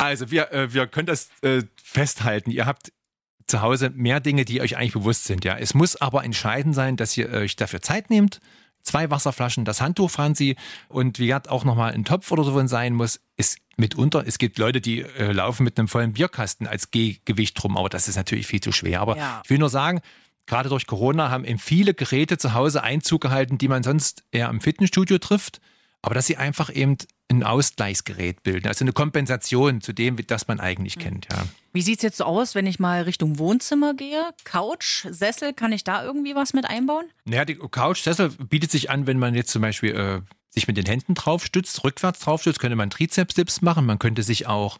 Also 0.00 0.30
wir, 0.30 0.52
äh, 0.52 0.72
wir 0.72 0.86
können 0.86 1.06
das 1.06 1.28
äh, 1.42 1.64
festhalten. 1.82 2.52
Ihr 2.52 2.66
habt 2.66 2.92
zu 3.48 3.62
Hause 3.62 3.90
mehr 3.90 4.20
Dinge, 4.20 4.44
die 4.44 4.60
euch 4.60 4.76
eigentlich 4.76 4.92
bewusst 4.92 5.24
sind. 5.24 5.44
Ja, 5.44 5.58
es 5.58 5.74
muss 5.74 5.96
aber 5.96 6.22
entscheidend 6.22 6.76
sein, 6.76 6.96
dass 6.96 7.16
ihr 7.16 7.28
euch 7.30 7.56
dafür 7.56 7.82
Zeit 7.82 8.08
nehmt, 8.08 8.40
zwei 8.82 9.10
Wasserflaschen, 9.10 9.64
das 9.64 9.80
Handtuch, 9.80 10.10
Franzi, 10.10 10.56
und 10.88 11.18
wie 11.18 11.26
gesagt 11.26 11.48
auch 11.48 11.64
nochmal 11.64 11.92
ein 11.92 12.04
Topf 12.04 12.30
oder 12.32 12.44
so 12.44 12.66
sein 12.66 12.94
muss, 12.94 13.20
ist 13.36 13.58
mitunter, 13.76 14.24
es 14.26 14.38
gibt 14.38 14.58
Leute, 14.58 14.80
die 14.80 15.00
äh, 15.02 15.32
laufen 15.32 15.62
mit 15.64 15.78
einem 15.78 15.88
vollen 15.88 16.12
Bierkasten 16.14 16.66
als 16.66 16.90
Ge 16.90 17.18
Gewicht 17.24 17.62
rum, 17.62 17.76
aber 17.76 17.88
das 17.88 18.08
ist 18.08 18.16
natürlich 18.16 18.46
viel 18.46 18.60
zu 18.60 18.72
schwer. 18.72 19.00
Aber 19.00 19.16
Ja. 19.16 19.40
ich 19.44 19.50
will 19.50 19.58
nur 19.58 19.68
sagen, 19.70 20.00
gerade 20.46 20.68
durch 20.68 20.86
Corona 20.86 21.30
haben 21.30 21.44
eben 21.44 21.58
viele 21.58 21.94
Geräte 21.94 22.38
zu 22.38 22.54
Hause 22.54 22.82
Einzug 22.82 23.20
gehalten, 23.20 23.58
die 23.58 23.68
man 23.68 23.82
sonst 23.82 24.24
eher 24.32 24.48
im 24.48 24.60
Fitnessstudio 24.60 25.18
trifft, 25.18 25.60
aber 26.02 26.14
dass 26.14 26.26
sie 26.26 26.36
einfach 26.36 26.74
eben 26.74 26.96
ein 27.30 27.42
Ausgleichsgerät 27.42 28.42
bilden, 28.42 28.68
also 28.68 28.84
eine 28.84 28.92
Kompensation 28.92 29.80
zu 29.80 29.92
dem, 29.92 30.16
das 30.26 30.48
man 30.48 30.60
eigentlich 30.60 30.98
kennt. 30.98 31.28
Ja. 31.30 31.44
Wie 31.72 31.82
sieht's 31.82 32.02
jetzt 32.02 32.16
so 32.16 32.24
aus, 32.24 32.54
wenn 32.54 32.66
ich 32.66 32.78
mal 32.78 33.02
Richtung 33.02 33.38
Wohnzimmer 33.38 33.94
gehe? 33.94 34.30
Couch, 34.44 35.06
Sessel, 35.10 35.52
kann 35.52 35.72
ich 35.72 35.84
da 35.84 36.02
irgendwie 36.02 36.34
was 36.34 36.54
mit 36.54 36.64
einbauen? 36.64 37.04
Naja, 37.24 37.44
die 37.44 37.56
Couch-Sessel 37.56 38.30
bietet 38.30 38.70
sich 38.70 38.90
an, 38.90 39.06
wenn 39.06 39.18
man 39.18 39.34
jetzt 39.34 39.50
zum 39.50 39.60
Beispiel 39.60 39.94
äh, 39.94 40.20
sich 40.48 40.66
mit 40.66 40.76
den 40.76 40.86
Händen 40.86 41.14
draufstützt, 41.14 41.84
rückwärts 41.84 42.20
draufstützt, 42.20 42.58
könnte 42.58 42.76
man 42.76 42.90
Trizeps-Dips 42.90 43.60
machen. 43.60 43.84
Man 43.84 43.98
könnte 43.98 44.22
sich 44.22 44.46
auch 44.46 44.78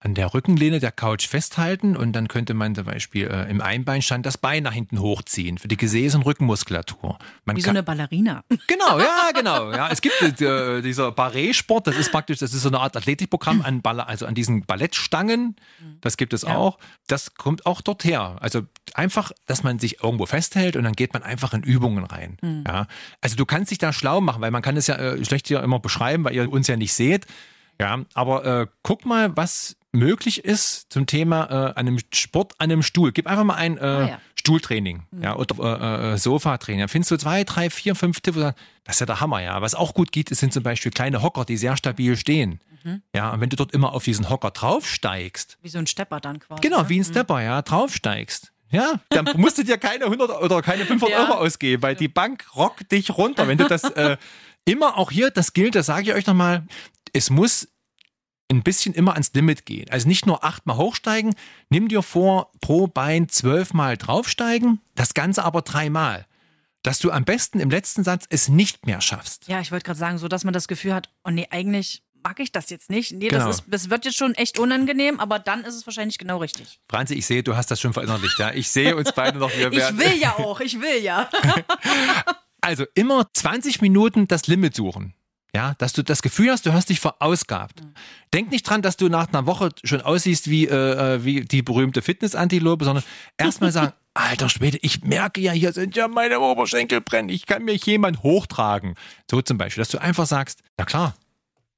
an 0.00 0.14
der 0.14 0.34
Rückenlehne 0.34 0.78
der 0.78 0.92
Couch 0.92 1.26
festhalten 1.26 1.96
und 1.96 2.12
dann 2.12 2.28
könnte 2.28 2.52
man 2.54 2.74
zum 2.74 2.84
Beispiel 2.84 3.28
äh, 3.28 3.50
im 3.50 3.60
Einbeinstand 3.62 4.26
das 4.26 4.36
Bein 4.36 4.62
nach 4.62 4.72
hinten 4.72 5.00
hochziehen 5.00 5.56
für 5.56 5.68
die 5.68 5.76
Gesäß- 5.78 6.14
und 6.14 6.22
Rückenmuskulatur. 6.26 7.18
Man 7.46 7.56
Wie 7.56 7.62
so 7.62 7.70
eine 7.70 7.82
Ballerina. 7.82 8.44
Genau, 8.68 8.98
ja, 8.98 9.30
genau. 9.34 9.72
Ja, 9.72 9.88
es 9.90 10.02
gibt 10.02 10.20
äh, 10.40 10.82
dieser 10.82 11.08
Barré-Sport, 11.12 11.86
das 11.86 11.96
ist 11.96 12.12
praktisch, 12.12 12.38
das 12.38 12.52
ist 12.52 12.62
so 12.62 12.68
eine 12.68 12.80
Art 12.80 12.96
Athletikprogramm 12.96 13.62
an 13.62 13.80
Baller, 13.80 14.06
also 14.06 14.26
an 14.26 14.34
diesen 14.34 14.64
Ballettstangen. 14.66 15.56
Das 16.02 16.16
gibt 16.16 16.32
es 16.34 16.42
Ja. 16.42 16.56
auch. 16.56 16.78
Das 17.06 17.34
kommt 17.34 17.64
auch 17.66 17.80
dort 17.80 18.04
her. 18.04 18.36
Also 18.40 18.62
einfach, 18.94 19.32
dass 19.46 19.62
man 19.62 19.78
sich 19.78 20.02
irgendwo 20.02 20.26
festhält 20.26 20.76
und 20.76 20.84
dann 20.84 20.92
geht 20.94 21.14
man 21.14 21.22
einfach 21.22 21.54
in 21.54 21.62
Übungen 21.62 22.04
rein. 22.04 22.36
Ja. 22.66 22.86
Also 23.22 23.36
du 23.36 23.46
kannst 23.46 23.70
dich 23.70 23.78
da 23.78 23.92
schlau 23.92 24.20
machen, 24.20 24.42
weil 24.42 24.50
man 24.50 24.62
kann 24.62 24.76
es 24.76 24.86
ja 24.88 24.96
äh, 24.96 25.24
schlecht 25.24 25.48
hier 25.48 25.62
immer 25.62 25.78
beschreiben, 25.78 26.24
weil 26.24 26.34
ihr 26.34 26.50
uns 26.50 26.66
ja 26.66 26.76
nicht 26.76 26.92
seht. 26.92 27.26
Ja, 27.80 28.00
aber 28.14 28.44
äh, 28.44 28.66
guck 28.82 29.04
mal, 29.04 29.36
was 29.36 29.76
möglich 29.96 30.44
ist 30.44 30.86
zum 30.92 31.06
Thema 31.06 31.70
äh, 31.70 31.74
einem 31.78 31.98
Sport 32.12 32.54
an 32.58 32.70
einem 32.70 32.82
Stuhl. 32.82 33.12
Gib 33.12 33.26
einfach 33.26 33.44
mal 33.44 33.54
ein 33.54 33.78
äh, 33.78 33.80
Ah, 33.80 34.08
ja. 34.08 34.20
Stuhltraining 34.38 35.02
ja, 35.20 35.34
oder 35.36 35.80
äh, 35.80 36.12
äh, 36.12 36.18
Sofatraining. 36.18 36.80
Da 36.82 36.88
findest 36.88 37.10
du 37.10 37.16
zwei, 37.16 37.42
drei, 37.44 37.68
vier, 37.70 37.94
fünf 37.94 38.20
Tipps. 38.20 38.38
Das 38.84 38.96
ist 38.96 39.00
ja 39.00 39.06
der 39.06 39.20
Hammer, 39.20 39.40
ja. 39.42 39.60
Was 39.62 39.74
auch 39.74 39.92
gut 39.94 40.12
geht, 40.12 40.28
sind 40.28 40.52
zum 40.52 40.62
Beispiel 40.62 40.92
kleine 40.92 41.22
Hocker, 41.22 41.44
die 41.44 41.56
sehr 41.56 41.76
stabil 41.76 42.16
stehen. 42.16 42.60
Ja, 43.12 43.32
und 43.32 43.40
wenn 43.40 43.48
du 43.48 43.56
dort 43.56 43.72
immer 43.72 43.92
auf 43.94 44.04
diesen 44.04 44.30
Hocker 44.30 44.52
draufsteigst, 44.52 45.58
Wie 45.60 45.68
so 45.68 45.78
ein 45.78 45.88
Stepper 45.88 46.20
dann 46.20 46.38
quasi. 46.38 46.60
genau, 46.60 46.82
ne? 46.82 46.88
wie 46.88 47.00
ein 47.00 47.04
Stepper, 47.04 47.42
ja, 47.42 47.60
draufsteigst. 47.62 48.52
Ja, 48.70 49.00
dann 49.08 49.28
musst 49.36 49.58
du 49.58 49.64
dir 49.64 49.76
keine 49.78 50.04
100 50.04 50.30
oder 50.42 50.62
keine 50.62 50.84
500 50.86 51.10
Ja. 51.18 51.24
Euro 51.28 51.38
ausgeben, 51.38 51.82
weil 51.82 51.96
die 51.96 52.06
Bank 52.06 52.44
rockt 52.54 52.92
dich 52.92 53.10
runter. 53.16 53.48
Wenn 53.48 53.58
du 53.58 53.66
das 53.66 53.82
äh, 53.96 54.16
immer 54.64 54.96
auch 54.98 55.10
hier, 55.10 55.30
das 55.30 55.52
gilt, 55.52 55.74
das 55.74 55.86
sage 55.86 56.10
ich 56.10 56.14
euch 56.14 56.26
nochmal, 56.26 56.64
es 57.12 57.28
muss 57.30 57.66
ein 58.50 58.62
bisschen 58.62 58.94
immer 58.94 59.12
ans 59.14 59.32
Limit 59.34 59.66
gehen. 59.66 59.90
Also 59.90 60.06
nicht 60.08 60.26
nur 60.26 60.44
achtmal 60.44 60.76
hochsteigen, 60.76 61.34
nimm 61.68 61.88
dir 61.88 62.02
vor, 62.02 62.52
pro 62.60 62.86
Bein 62.86 63.28
zwölfmal 63.28 63.96
draufsteigen, 63.96 64.80
das 64.94 65.14
Ganze 65.14 65.44
aber 65.44 65.62
dreimal. 65.62 66.26
Dass 66.82 67.00
du 67.00 67.10
am 67.10 67.24
besten 67.24 67.58
im 67.58 67.70
letzten 67.70 68.04
Satz 68.04 68.26
es 68.28 68.48
nicht 68.48 68.86
mehr 68.86 69.00
schaffst. 69.00 69.48
Ja, 69.48 69.60
ich 69.60 69.72
wollte 69.72 69.84
gerade 69.84 69.98
sagen, 69.98 70.18
so 70.18 70.28
dass 70.28 70.44
man 70.44 70.54
das 70.54 70.68
Gefühl 70.68 70.94
hat, 70.94 71.10
oh 71.24 71.30
nee, 71.30 71.48
eigentlich 71.50 72.04
mag 72.22 72.38
ich 72.40 72.52
das 72.52 72.70
jetzt 72.70 72.90
nicht. 72.90 73.12
Nee, 73.12 73.28
Genau. 73.28 73.46
das, 73.46 73.60
ist, 73.60 73.64
das 73.68 73.90
wird 73.90 74.04
jetzt 74.04 74.16
schon 74.16 74.34
echt 74.34 74.58
unangenehm, 74.58 75.18
aber 75.20 75.38
dann 75.40 75.64
ist 75.64 75.74
es 75.74 75.86
wahrscheinlich 75.86 76.18
genau 76.18 76.38
richtig. 76.38 76.80
Franzi, 76.88 77.14
ich 77.14 77.26
sehe, 77.26 77.42
du 77.42 77.56
hast 77.56 77.70
das 77.70 77.80
schon 77.80 77.92
verinnerlicht. 77.92 78.38
Ja? 78.38 78.52
Ich 78.52 78.70
sehe 78.70 78.94
uns 78.96 79.12
beide 79.12 79.38
noch. 79.38 79.50
Wir 79.56 79.72
Ich 79.72 79.98
will 79.98 80.16
ja 80.20 80.36
auch, 80.38 80.60
ich 80.60 80.80
will 80.80 81.02
ja. 81.02 81.28
Also 82.60 82.84
immer 82.94 83.28
20 83.32 83.80
Minuten 83.80 84.26
das 84.26 84.48
Limit 84.48 84.74
suchen. 84.74 85.14
Ja, 85.56 85.74
dass 85.78 85.94
du 85.94 86.04
das 86.04 86.20
Gefühl 86.20 86.50
hast, 86.50 86.66
du 86.66 86.74
hast 86.74 86.90
dich 86.90 87.00
verausgabt. 87.00 87.80
Denk 88.34 88.50
nicht 88.50 88.68
dran, 88.68 88.82
dass 88.82 88.98
du 88.98 89.08
nach 89.08 89.28
einer 89.28 89.46
Woche 89.46 89.70
schon 89.84 90.02
aussiehst 90.02 90.50
wie, 90.50 90.66
äh, 90.66 91.14
äh, 91.14 91.24
wie 91.24 91.46
die 91.46 91.62
berühmte 91.62 92.02
Fitness-Antilope, 92.02 92.84
sondern 92.84 93.02
erstmal 93.38 93.72
sagen, 93.72 93.94
alter 94.12 94.50
Schwede, 94.50 94.76
ich 94.82 95.02
merke 95.02 95.40
ja, 95.40 95.52
hier 95.52 95.72
sind 95.72 95.96
ja 95.96 96.08
meine 96.08 96.40
Oberschenkel 96.40 97.00
brennen, 97.00 97.30
ich 97.30 97.46
kann 97.46 97.64
mich 97.64 97.86
jemand 97.86 98.22
hochtragen. 98.22 98.96
So 99.30 99.40
zum 99.40 99.56
Beispiel, 99.56 99.80
dass 99.80 99.88
du 99.88 99.96
einfach 99.96 100.26
sagst, 100.26 100.60
na 100.76 100.84
klar, 100.84 101.14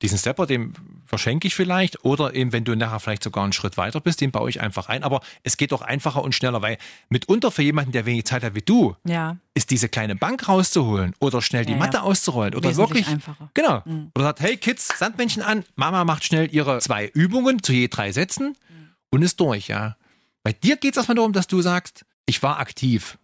diesen 0.02 0.16
Stepper, 0.18 0.46
den 0.46 0.74
verschenke 1.06 1.48
ich 1.48 1.54
vielleicht 1.54 2.04
oder 2.04 2.34
eben, 2.34 2.52
wenn 2.52 2.64
du 2.64 2.74
nachher 2.76 3.00
vielleicht 3.00 3.24
sogar 3.24 3.42
einen 3.44 3.52
Schritt 3.52 3.76
weiter 3.76 4.00
bist, 4.00 4.20
den 4.20 4.30
baue 4.30 4.48
ich 4.48 4.60
einfach 4.60 4.88
ein. 4.88 5.02
Aber 5.02 5.20
es 5.42 5.56
geht 5.56 5.72
doch 5.72 5.82
einfacher 5.82 6.22
und 6.22 6.34
schneller, 6.34 6.62
weil 6.62 6.78
mitunter 7.08 7.50
für 7.50 7.62
jemanden, 7.62 7.92
der 7.92 8.06
wenig 8.06 8.24
Zeit 8.26 8.44
hat 8.44 8.54
wie 8.54 8.60
du, 8.62 8.94
Ja. 9.04 9.36
ist 9.54 9.70
diese 9.70 9.88
kleine 9.88 10.14
Bank 10.14 10.48
rauszuholen 10.48 11.14
oder 11.18 11.42
schnell 11.42 11.64
die 11.64 11.72
Ja, 11.72 11.78
Matte 11.78 11.96
ja. 11.98 12.02
auszurollen 12.04 12.54
oder 12.54 12.68
Wesentlich 12.70 12.90
wirklich 13.06 13.08
einfacher. 13.08 13.44
Mhm. 13.44 13.50
genau 13.54 13.82
oder 14.14 14.24
sagt 14.26 14.40
hey 14.40 14.56
Kids 14.56 14.88
Sandmännchen 14.98 15.42
an 15.42 15.64
Mama 15.74 16.04
macht 16.04 16.24
schnell 16.24 16.48
ihre 16.54 16.78
zwei 16.78 17.06
Übungen 17.08 17.62
zu 17.62 17.72
je 17.72 17.88
drei 17.88 18.12
Sätzen 18.12 18.48
Mhm. 18.68 18.88
und 19.10 19.22
ist 19.22 19.40
durch 19.40 19.66
ja 19.68 19.96
bei 20.44 20.52
dir 20.52 20.76
geht 20.76 20.92
es 20.92 20.98
erstmal 20.98 21.16
darum 21.16 21.32
dass 21.32 21.48
du 21.48 21.60
sagst 21.60 22.04
ich 22.26 22.40
war 22.42 22.60
aktiv 22.60 23.18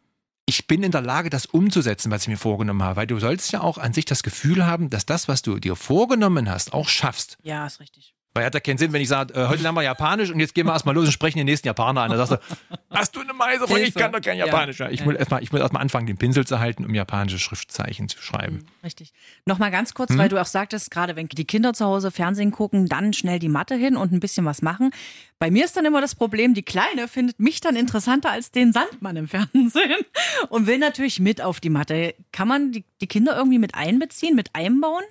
ich 0.47 0.67
bin 0.67 0.83
in 0.83 0.93
der 0.93 1.01
Lage 1.01 1.31
das 1.31 1.47
umzusetzen 1.47 2.11
was 2.11 2.23
ich 2.23 2.29
mir 2.29 2.37
vorgenommen 2.37 2.83
habe 2.83 2.97
weil 2.97 3.07
du 3.07 3.19
sollst 3.19 3.53
ja 3.53 3.61
auch 3.61 3.79
an 3.79 3.93
sich 3.93 4.05
das 4.05 4.23
Gefühl 4.23 4.67
haben 4.67 4.91
dass 4.91 5.07
das 5.07 5.29
was 5.29 5.43
du 5.43 5.59
dir 5.59 5.77
vorgenommen 5.77 6.51
hast 6.51 6.73
auch 6.73 6.89
schaffst 6.89 7.39
Ja, 7.43 7.67
ist 7.67 7.81
richtig. 7.81 8.14
Weil 8.35 8.45
hat 8.45 8.53
ja 8.55 8.61
keinen 8.61 8.79
Sinn, 8.79 8.93
wenn 8.93 9.01
ich 9.01 9.09
sage, 9.09 9.33
äh, 9.35 9.47
heute 9.49 9.63
lernen 9.63 9.77
wir 9.79 9.83
Japanisch 9.83 10.31
und 10.31 10.41
jetzt 10.41 10.55
gehen 10.55 10.67
wir 10.67 10.73
erstmal 10.73 10.95
los 10.95 11.07
und 11.07 11.13
sprechen 11.13 11.39
den 11.39 11.47
nächsten 11.47 11.67
Japaner 11.69 12.03
an. 12.03 12.11
Dann 12.11 12.27
sagst 12.27 12.33
du, 12.33 12.77
hast 12.91 13.15
du 13.17 13.21
eine 13.21 13.33
Meise 13.33 13.67
von, 13.69 13.81
ich 13.81 13.95
kann 13.95 14.13
doch 14.13 14.21
kein 14.21 14.37
Ja. 14.39 14.47
Japanisch. 14.47 14.81
Ja. 14.81 14.91
Ich 14.91 15.01
Ja. 15.01 15.07
muss 15.07 15.15
erstmal 15.15 15.43
ich 15.43 15.53
muss 15.53 15.61
erstmal 15.61 15.83
anfangen, 15.83 16.07
den 16.07 16.19
Pinsel 16.19 16.47
zu 16.47 16.59
halten, 16.59 16.85
um 16.85 16.95
japanische 16.95 17.39
Schriftzeichen 17.39 18.09
zu 18.09 18.21
schreiben. 18.21 18.67
Richtig. 18.83 19.13
Nochmal 19.47 19.71
ganz 19.71 19.95
kurz, 19.95 20.11
Mhm. 20.11 20.19
weil 20.19 20.29
du 20.29 20.41
auch 20.41 20.47
sagtest, 20.47 20.91
gerade 20.91 21.17
wenn 21.17 21.29
die 21.29 21.45
Kinder 21.47 21.73
zu 21.75 21.85
Hause 21.85 22.11
Fernsehen 22.11 22.51
gucken, 22.51 22.87
dann 22.87 23.13
schnell 23.13 23.39
die 23.39 23.49
Matte 23.49 23.77
hin 23.77 23.97
und 23.97 24.13
ein 24.13 24.21
bisschen 24.21 24.45
was 24.45 24.61
machen. 24.63 24.91
Bei 25.39 25.51
mir 25.51 25.65
ist 25.65 25.77
dann 25.77 25.85
immer 25.85 26.01
das 26.01 26.15
Problem, 26.15 26.55
die 26.55 26.63
Kleine 26.63 27.07
findet 27.09 27.39
mich 27.39 27.61
dann 27.61 27.77
interessanter 27.77 28.31
als 28.31 28.51
den 28.51 28.73
Sandmann 28.73 29.17
im 29.17 29.29
Fernsehen 29.29 29.95
und 30.49 30.67
will 30.67 30.79
natürlich 30.79 31.21
mit 31.21 31.41
auf 31.41 31.61
die 31.61 31.71
Matte. 31.71 32.15
Kann 32.33 32.49
man 32.49 32.73
die, 32.73 32.85
die 33.01 33.07
Kinder 33.07 33.37
irgendwie 33.37 33.59
mit 33.59 33.75
einbeziehen, 33.75 34.35
mit 34.35 34.51
einbauen? 34.55 35.03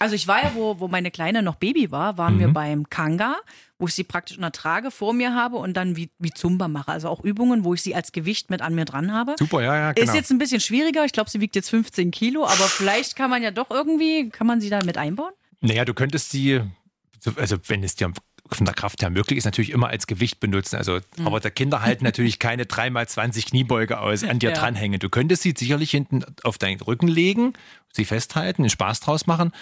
Also 0.00 0.14
ich 0.14 0.28
war 0.28 0.42
ja, 0.42 0.54
wo, 0.54 0.78
wo 0.78 0.86
meine 0.88 1.10
Kleine 1.10 1.42
noch 1.42 1.56
Baby 1.56 1.90
war, 1.90 2.18
waren 2.18 2.34
Mhm. 2.36 2.38
wir 2.38 2.48
beim 2.48 2.88
Kanga, 2.88 3.36
wo 3.78 3.86
ich 3.88 3.94
sie 3.94 4.04
praktisch 4.04 4.36
in 4.36 4.42
der 4.42 4.52
Trage 4.52 4.90
vor 4.90 5.12
mir 5.12 5.34
habe 5.34 5.56
und 5.56 5.76
dann 5.76 5.96
wie, 5.96 6.08
wie 6.18 6.30
Zumba 6.30 6.68
mache. 6.68 6.92
Also 6.92 7.08
auch 7.08 7.20
Übungen, 7.24 7.64
wo 7.64 7.74
ich 7.74 7.82
sie 7.82 7.94
als 7.94 8.12
Gewicht 8.12 8.48
mit 8.50 8.62
an 8.62 8.74
mir 8.74 8.84
dran 8.84 9.12
habe. 9.12 9.34
Super, 9.38 9.62
ja, 9.62 9.76
ja, 9.76 9.92
genau. 9.92 10.08
Ist 10.08 10.14
jetzt 10.16 10.30
ein 10.30 10.38
bisschen 10.38 10.60
schwieriger. 10.60 11.04
Ich 11.04 11.12
glaube, 11.12 11.30
sie 11.30 11.40
wiegt 11.40 11.56
jetzt 11.56 11.70
15 11.70 12.10
Kilo, 12.12 12.44
aber 12.44 12.64
vielleicht 12.64 13.16
kann 13.16 13.28
man 13.30 13.42
ja 13.42 13.50
doch 13.50 13.70
irgendwie, 13.70 14.28
kann 14.30 14.46
man 14.46 14.60
sie 14.60 14.70
da 14.70 14.82
mit 14.84 14.96
einbauen? 14.98 15.32
Naja, 15.60 15.84
du 15.84 15.94
könntest 15.94 16.30
sie, 16.30 16.60
also 17.36 17.56
wenn 17.66 17.82
es 17.82 17.96
dir 17.96 18.12
von 18.50 18.64
der 18.64 18.74
Kraft 18.74 19.02
her 19.02 19.10
möglich 19.10 19.36
ist, 19.36 19.44
natürlich 19.44 19.70
immer 19.70 19.88
als 19.88 20.06
Gewicht 20.06 20.40
benutzen. 20.40 20.76
Also, 20.76 21.00
Mhm. 21.18 21.26
aber 21.26 21.38
der 21.40 21.50
Kinder 21.50 21.82
halten 21.82 22.04
natürlich 22.04 22.38
keine 22.38 22.64
3x20 22.64 23.46
Kniebeuge 23.46 24.00
aus, 24.00 24.22
an 24.24 24.38
dir 24.38 24.50
Ja. 24.50 24.56
dranhängen. 24.56 25.00
Du 25.00 25.10
könntest 25.10 25.42
sie 25.42 25.52
sicherlich 25.56 25.90
hinten 25.90 26.24
auf 26.44 26.56
deinen 26.56 26.80
Rücken 26.80 27.08
legen, 27.08 27.52
sie 27.92 28.04
festhalten, 28.06 28.62
einen 28.62 28.70
Spaß 28.70 29.00
draus 29.00 29.26
machen 29.26 29.52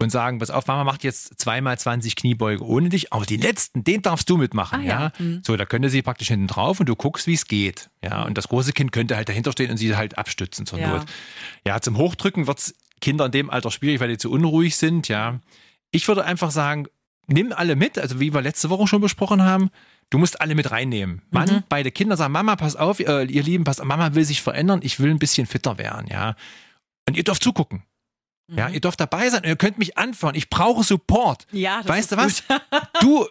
und 0.00 0.10
sagen, 0.10 0.38
pass 0.40 0.50
auf, 0.50 0.66
Mama 0.66 0.84
macht 0.84 1.04
jetzt 1.04 1.34
2x20 1.40 2.16
Kniebeuge 2.16 2.64
ohne 2.64 2.88
dich, 2.88 3.12
aber 3.12 3.24
die 3.26 3.36
letzten, 3.36 3.84
den 3.84 4.02
darfst 4.02 4.28
du 4.28 4.36
mitmachen, 4.36 4.80
Ah, 4.80 4.82
ja. 4.84 5.00
ja. 5.00 5.12
Mhm. 5.18 5.42
So, 5.46 5.56
da 5.56 5.64
könnte 5.66 5.88
sie 5.88 6.02
praktisch 6.02 6.28
hinten 6.28 6.46
drauf 6.48 6.80
und 6.80 6.88
du 6.88 6.96
guckst, 6.96 7.26
wie 7.26 7.34
es 7.34 7.46
geht. 7.46 7.90
Ja, 8.02 8.22
und 8.24 8.36
das 8.36 8.48
große 8.48 8.72
Kind 8.72 8.92
könnte 8.92 9.16
halt 9.16 9.28
dahinter 9.28 9.52
stehen 9.52 9.70
und 9.70 9.76
sie 9.76 9.96
halt 9.96 10.18
abstützen 10.18 10.66
zur 10.66 10.78
Ja. 10.78 10.88
Not. 10.98 11.06
Ja, 11.66 11.80
zum 11.80 11.96
Hochdrücken 11.96 12.46
wird's 12.46 12.74
Kinder 13.00 13.26
in 13.26 13.32
dem 13.32 13.50
Alter 13.50 13.70
schwierig, 13.70 14.00
weil 14.00 14.08
die 14.08 14.18
zu 14.18 14.30
unruhig 14.30 14.76
sind, 14.76 15.08
ja. 15.08 15.40
Ich 15.90 16.08
würde 16.08 16.24
einfach 16.24 16.50
sagen, 16.50 16.86
nimm 17.28 17.52
alle 17.52 17.76
mit, 17.76 17.98
also 17.98 18.18
wie 18.20 18.34
wir 18.34 18.42
letzte 18.42 18.70
Woche 18.70 18.86
schon 18.88 19.00
besprochen 19.00 19.42
haben, 19.42 19.70
du 20.10 20.18
musst 20.18 20.40
alle 20.40 20.54
mit 20.54 20.70
reinnehmen. 20.70 21.22
Mann, 21.30 21.48
Mhm. 21.48 21.62
beide 21.68 21.90
Kinder 21.92 22.16
sagen, 22.16 22.32
Mama, 22.32 22.56
pass 22.56 22.76
auf, 22.76 22.98
ihr 23.00 23.24
Lieben, 23.24 23.64
pass 23.64 23.78
auf, 23.80 23.86
Mama 23.86 24.14
will 24.14 24.24
sich 24.24 24.42
verändern, 24.42 24.80
ich 24.82 24.98
will 25.00 25.10
ein 25.10 25.18
bisschen 25.20 25.46
fitter 25.46 25.78
werden, 25.78 26.08
ja. 26.10 26.34
Und 27.08 27.16
ihr 27.16 27.24
dürft 27.24 27.42
zugucken. 27.44 27.84
Ja, 28.48 28.68
ihr 28.68 28.80
dürft 28.80 29.00
dabei 29.00 29.30
sein 29.30 29.42
und 29.42 29.48
ihr 29.48 29.56
könnt 29.56 29.78
mich 29.78 29.96
anfahren. 29.96 30.34
Ich 30.34 30.50
brauche 30.50 30.84
Support. 30.84 31.46
Mhm. 31.50 31.58
Ja, 31.58 31.78
das 31.78 31.88
weißt 31.88 32.12
du 32.12 32.16
was? 32.16 32.42
Du, 33.00 33.26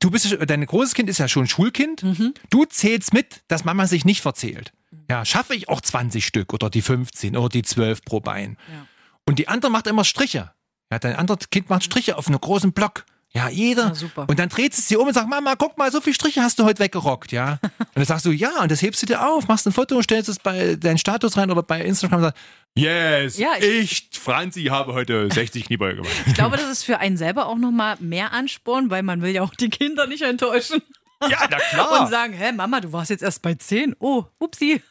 du 0.00 0.10
bist, 0.10 0.36
dein 0.46 0.64
großes 0.64 0.94
Kind 0.94 1.08
ist 1.08 1.18
ja 1.18 1.28
schon 1.28 1.46
Schulkind. 1.46 2.02
Mhm. 2.02 2.34
Du 2.50 2.64
zählst 2.64 3.12
mit, 3.12 3.42
dass 3.48 3.64
Mama 3.64 3.86
sich 3.86 4.04
nicht 4.04 4.22
verzählt. 4.22 4.72
Ja, 5.10 5.24
schaffe 5.24 5.54
ich 5.54 5.68
auch 5.68 5.80
20 5.80 6.24
Stück 6.24 6.52
oder 6.54 6.70
die 6.70 6.82
15 6.82 7.36
oder 7.36 7.48
die 7.48 7.62
12 7.62 8.02
pro 8.04 8.20
Bein. 8.20 8.56
Ja. 8.70 8.86
Und 9.26 9.38
die 9.38 9.48
andere 9.48 9.70
macht 9.70 9.86
immer 9.86 10.04
Striche. 10.04 10.52
Ja, 10.90 10.98
dein 10.98 11.16
anderes 11.16 11.50
Kind 11.50 11.68
macht 11.70 11.84
Striche 11.84 12.16
auf 12.16 12.28
einem 12.28 12.40
großen 12.40 12.72
Block. 12.72 13.04
Ja, 13.36 13.48
jeder. 13.48 13.88
Ja, 13.88 13.94
super. 13.94 14.26
Und 14.28 14.38
dann 14.38 14.48
dreht 14.48 14.72
es 14.74 14.86
sie 14.86 14.96
um 14.96 15.08
und 15.08 15.14
sagt, 15.14 15.28
Mama, 15.28 15.54
guck 15.56 15.76
mal, 15.76 15.90
so 15.90 16.00
viele 16.00 16.14
Striche 16.14 16.40
hast 16.42 16.58
du 16.58 16.64
heute 16.64 16.78
weggerockt, 16.78 17.32
ja. 17.32 17.58
Und 17.78 17.96
dann 17.96 18.04
sagst 18.04 18.26
du, 18.26 18.30
ja, 18.30 18.60
und 18.60 18.70
das 18.72 18.82
hebst 18.82 19.02
du 19.02 19.06
dir 19.06 19.24
auf, 19.24 19.46
machst 19.46 19.66
ein 19.68 19.72
Foto 19.72 19.94
und 19.94 20.02
stellst 20.02 20.28
es 20.28 20.40
bei 20.40 20.74
deinen 20.74 20.98
Status 20.98 21.36
rein 21.36 21.48
oder 21.52 21.62
bei 21.62 21.80
Instagram 21.80 22.18
und 22.18 22.24
sagst, 22.24 22.42
yes, 22.76 23.38
Ja, 23.38 23.50
ich, 23.60 24.08
Franzi, 24.12 24.64
habe 24.64 24.94
heute 24.94 25.28
60 25.32 25.66
Kniebeuge 25.66 26.02
gemacht. 26.02 26.12
Ich 26.26 26.34
glaube, 26.34 26.56
das 26.56 26.68
ist 26.68 26.82
für 26.82 26.98
einen 26.98 27.16
selber 27.16 27.46
auch 27.46 27.56
nochmal 27.56 27.96
mehr 28.00 28.32
Ansporn, 28.32 28.90
weil 28.90 29.04
man 29.04 29.22
will 29.22 29.30
ja 29.30 29.42
auch 29.42 29.54
die 29.54 29.70
Kinder 29.70 30.08
nicht 30.08 30.22
enttäuschen 30.22 30.82
ja, 31.28 31.46
na 31.50 31.58
klar. 31.58 32.00
und 32.00 32.08
sagen, 32.08 32.32
hä, 32.32 32.52
Mama, 32.52 32.80
du 32.80 32.92
warst 32.92 33.10
jetzt 33.10 33.22
erst 33.22 33.42
bei 33.42 33.54
10. 33.54 33.96
Oh, 33.98 34.24
upsi. 34.38 34.82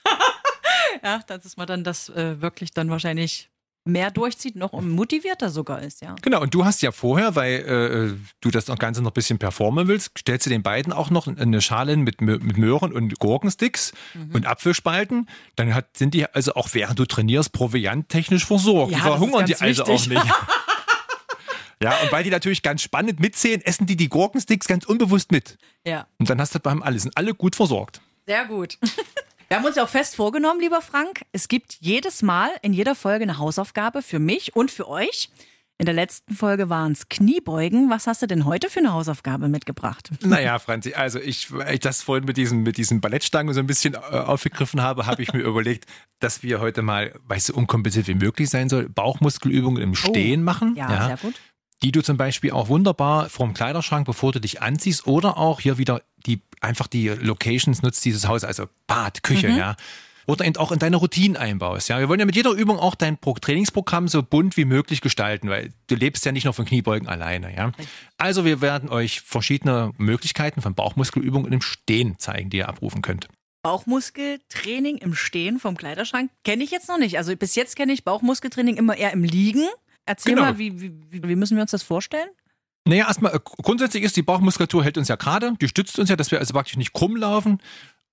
ja, 1.04 1.20
das 1.28 1.46
ist 1.46 1.58
man 1.58 1.68
dann 1.68 1.84
das 1.84 2.10
äh, 2.10 2.42
wirklich 2.42 2.72
dann 2.72 2.90
wahrscheinlich 2.90 3.50
mehr 3.86 4.12
durchzieht, 4.12 4.56
noch 4.56 4.72
motivierter 4.82 5.50
sogar 5.50 5.82
ist, 5.82 6.02
ja. 6.02 6.16
Genau, 6.22 6.42
und 6.42 6.54
du 6.54 6.64
hast 6.64 6.82
ja 6.82 6.92
vorher, 6.92 7.36
weil 7.36 8.16
äh, 8.16 8.20
du 8.42 8.52
das 8.52 8.66
Ganze 8.66 9.02
noch 9.02 9.12
ein 9.12 9.14
bisschen 9.14 9.40
performen 9.40 9.88
willst, 9.88 10.12
stellst 10.18 10.46
du 10.46 10.50
den 10.50 10.64
beiden 10.64 10.94
auch 10.94 11.10
noch 11.10 11.28
eine 11.28 11.62
Schale 11.62 11.98
mit, 11.98 12.22
mit 12.22 12.58
Möhren 12.58 12.94
und 12.94 13.20
Gurkensticks 13.20 13.94
mhm. 14.14 14.36
und 14.36 14.48
Apfelspalten. 14.48 15.28
Dann 15.56 15.74
hat, 15.74 15.98
sind 15.98 16.14
die 16.14 16.26
also 16.26 16.54
auch 16.56 16.70
während 16.74 16.98
du 17.00 17.06
trainierst 17.06 17.52
provianttechnisch 17.52 18.46
versorgt. 18.46 18.92
Ja, 18.92 18.98
die 18.98 19.04
verhungern 19.04 19.46
die 19.46 19.56
also 19.56 19.86
wichtig. 19.88 20.18
auch 20.18 20.24
nicht. 20.24 20.34
Ja, 21.82 22.00
und 22.02 22.14
weil 22.14 22.24
die 22.24 22.30
natürlich 22.30 22.62
ganz 22.62 22.82
spannend 22.82 23.20
mitzählen, 23.20 23.62
essen 23.62 23.86
die 23.86 23.98
die 23.98 24.08
Gurkensticks 24.08 24.68
ganz 24.68 24.86
unbewusst 24.86 25.34
mit. 25.34 25.58
Ja. 25.86 26.08
Und 26.18 26.30
dann 26.30 26.40
hast 26.40 26.56
du 26.56 26.60
beim 26.60 26.82
alles, 26.82 27.04
sind 27.04 27.18
alle 27.18 27.34
gut 27.34 27.58
versorgt. 27.58 28.00
Sehr 28.26 28.46
gut. 28.46 28.78
Wir 29.54 29.60
haben 29.60 29.66
uns 29.66 29.76
ja 29.76 29.84
auch 29.84 29.90
fest 29.90 30.16
vorgenommen, 30.16 30.60
lieber 30.60 30.82
Frank, 30.82 31.26
es 31.32 31.48
gibt 31.48 31.78
jedes 31.80 32.24
Mal 32.24 32.50
in 32.64 32.74
jeder 32.74 32.96
Folge 32.96 33.22
eine 33.22 33.38
Hausaufgabe 33.38 34.02
für 34.02 34.18
mich 34.18 34.56
und 34.56 34.72
für 34.72 34.88
euch. 34.88 35.30
In 35.78 35.86
der 35.86 35.94
letzten 35.94 36.34
Folge 36.34 36.70
waren 36.70 36.94
es 36.94 37.08
Kniebeugen. 37.08 37.92
Was 37.92 38.08
hast 38.08 38.24
du 38.24 38.26
denn 38.26 38.46
heute 38.46 38.72
für 38.72 38.80
eine 38.80 38.94
Hausaufgabe 38.94 39.50
mitgebracht? 39.50 40.10
Naja, 40.24 40.58
Franzi, 40.58 40.96
also 40.96 41.20
ich, 41.20 41.50
ich 41.72 41.80
das 41.82 42.02
vorhin 42.02 42.26
mit 42.26 42.38
diesen, 42.38 42.64
mit 42.64 42.78
diesen 42.78 43.00
Ballettstangen 43.00 43.54
so 43.54 43.60
ein 43.60 43.68
bisschen 43.68 43.94
äh, 43.94 43.98
aufgegriffen 43.98 44.82
habe, 44.82 45.06
habe 45.06 45.22
ich 45.22 45.34
mir 45.34 45.42
überlegt, 45.44 45.86
dass 46.18 46.42
wir 46.42 46.60
heute 46.60 46.82
mal, 46.82 47.14
weil 47.28 47.38
es 47.38 47.46
so 47.46 47.54
unkompliziert 47.54 48.08
wie 48.08 48.16
möglich 48.16 48.50
sein 48.50 48.70
soll, 48.70 48.90
Bauchmuskelübungen 48.90 49.84
im 49.84 49.94
Stehen 49.94 50.42
oh, 50.42 50.46
machen. 50.46 50.76
Ja, 50.76 50.92
ja, 50.92 51.06
sehr 51.06 51.18
gut 51.18 51.36
die 51.84 51.92
du 51.92 52.02
zum 52.02 52.16
Beispiel 52.16 52.52
auch 52.52 52.70
wunderbar 52.70 53.30
vorm 53.30 53.54
Kleiderschrank, 53.54 54.06
bevor 54.06 54.32
du 54.32 54.40
dich 54.40 54.62
anziehst, 54.62 55.06
oder 55.06 55.38
auch 55.38 55.60
hier 55.60 55.78
wieder 55.78 56.02
die 56.26 56.42
einfach 56.62 56.88
die 56.88 57.10
Locations 57.10 57.82
nutzt 57.82 58.04
dieses 58.06 58.28
Haus, 58.28 58.44
also 58.44 58.66
Bad, 58.88 59.24
Küche, 59.24 59.50
mhm. 59.50 59.58
ja. 59.58 59.76
Oder 60.26 60.46
eben 60.46 60.56
auch 60.56 60.72
in 60.72 60.80
deine 60.80 60.96
Routinen 60.96 61.36
einbaust. 61.36 61.90
Ja, 61.90 62.00
wir 62.00 62.08
wollen 62.08 62.20
ja 62.20 62.26
mit 62.26 62.38
jeder 62.38 62.52
Übung 62.52 62.80
auch 62.80 62.96
dein 62.96 63.20
Trainingsprogramm 63.20 64.08
so 64.08 64.24
bunt 64.24 64.56
wie 64.56 64.64
möglich 64.64 65.02
gestalten, 65.02 65.50
weil 65.50 65.74
du 65.88 65.96
lebst 65.96 66.26
ja 66.26 66.32
nicht 66.32 66.46
nur 66.46 66.54
von 66.54 66.64
Kniebeugen 66.64 67.10
alleine. 67.10 67.54
Ja, 67.54 67.74
also 68.18 68.46
wir 68.46 68.62
werden 68.62 68.90
euch 68.90 69.20
verschiedene 69.20 69.92
Möglichkeiten 69.98 70.62
von 70.62 70.76
Bauchmuskelübungen 70.76 71.52
im 71.52 71.62
Stehen 71.62 72.20
zeigen, 72.20 72.50
die 72.50 72.58
ihr 72.58 72.70
abrufen 72.70 73.02
könnt. 73.02 73.28
Bauchmuskeltraining 73.64 74.98
im 74.98 75.16
Stehen 75.16 75.60
vom 75.60 75.76
Kleiderschrank 75.78 76.32
kenne 76.44 76.64
ich 76.64 76.72
jetzt 76.72 76.90
noch 76.90 76.98
nicht. 76.98 77.18
Also 77.18 77.36
bis 77.36 77.56
jetzt 77.56 77.76
kenne 77.76 77.94
ich 77.94 78.04
Bauchmuskeltraining 78.04 78.78
immer 78.78 78.96
eher 78.98 79.12
im 79.12 79.24
Liegen. 79.24 79.68
Erzähl 80.06 80.36
Genau. 80.36 80.46
mal, 80.46 80.58
wie, 80.58 80.82
wie, 80.82 80.94
wie 81.12 81.36
müssen 81.36 81.56
wir 81.56 81.62
uns 81.62 81.72
das 81.72 81.84
vorstellen? 81.84 82.28
Naja, 82.86 83.08
erstmal, 83.08 83.36
äh, 83.36 83.40
grundsätzlich 83.44 84.04
ist 84.04 84.18
die 84.18 84.24
Bauchmuskulatur 84.24 84.84
hält 84.84 84.98
uns 84.98 85.08
ja 85.08 85.16
gerade, 85.16 85.54
die 85.62 85.68
stützt 85.68 85.98
uns 86.00 86.10
ja, 86.10 86.16
dass 86.16 86.32
wir 86.32 86.40
also 86.40 86.54
praktisch 86.54 86.78
nicht 86.78 86.94
krumm 86.94 87.16
laufen. 87.16 87.60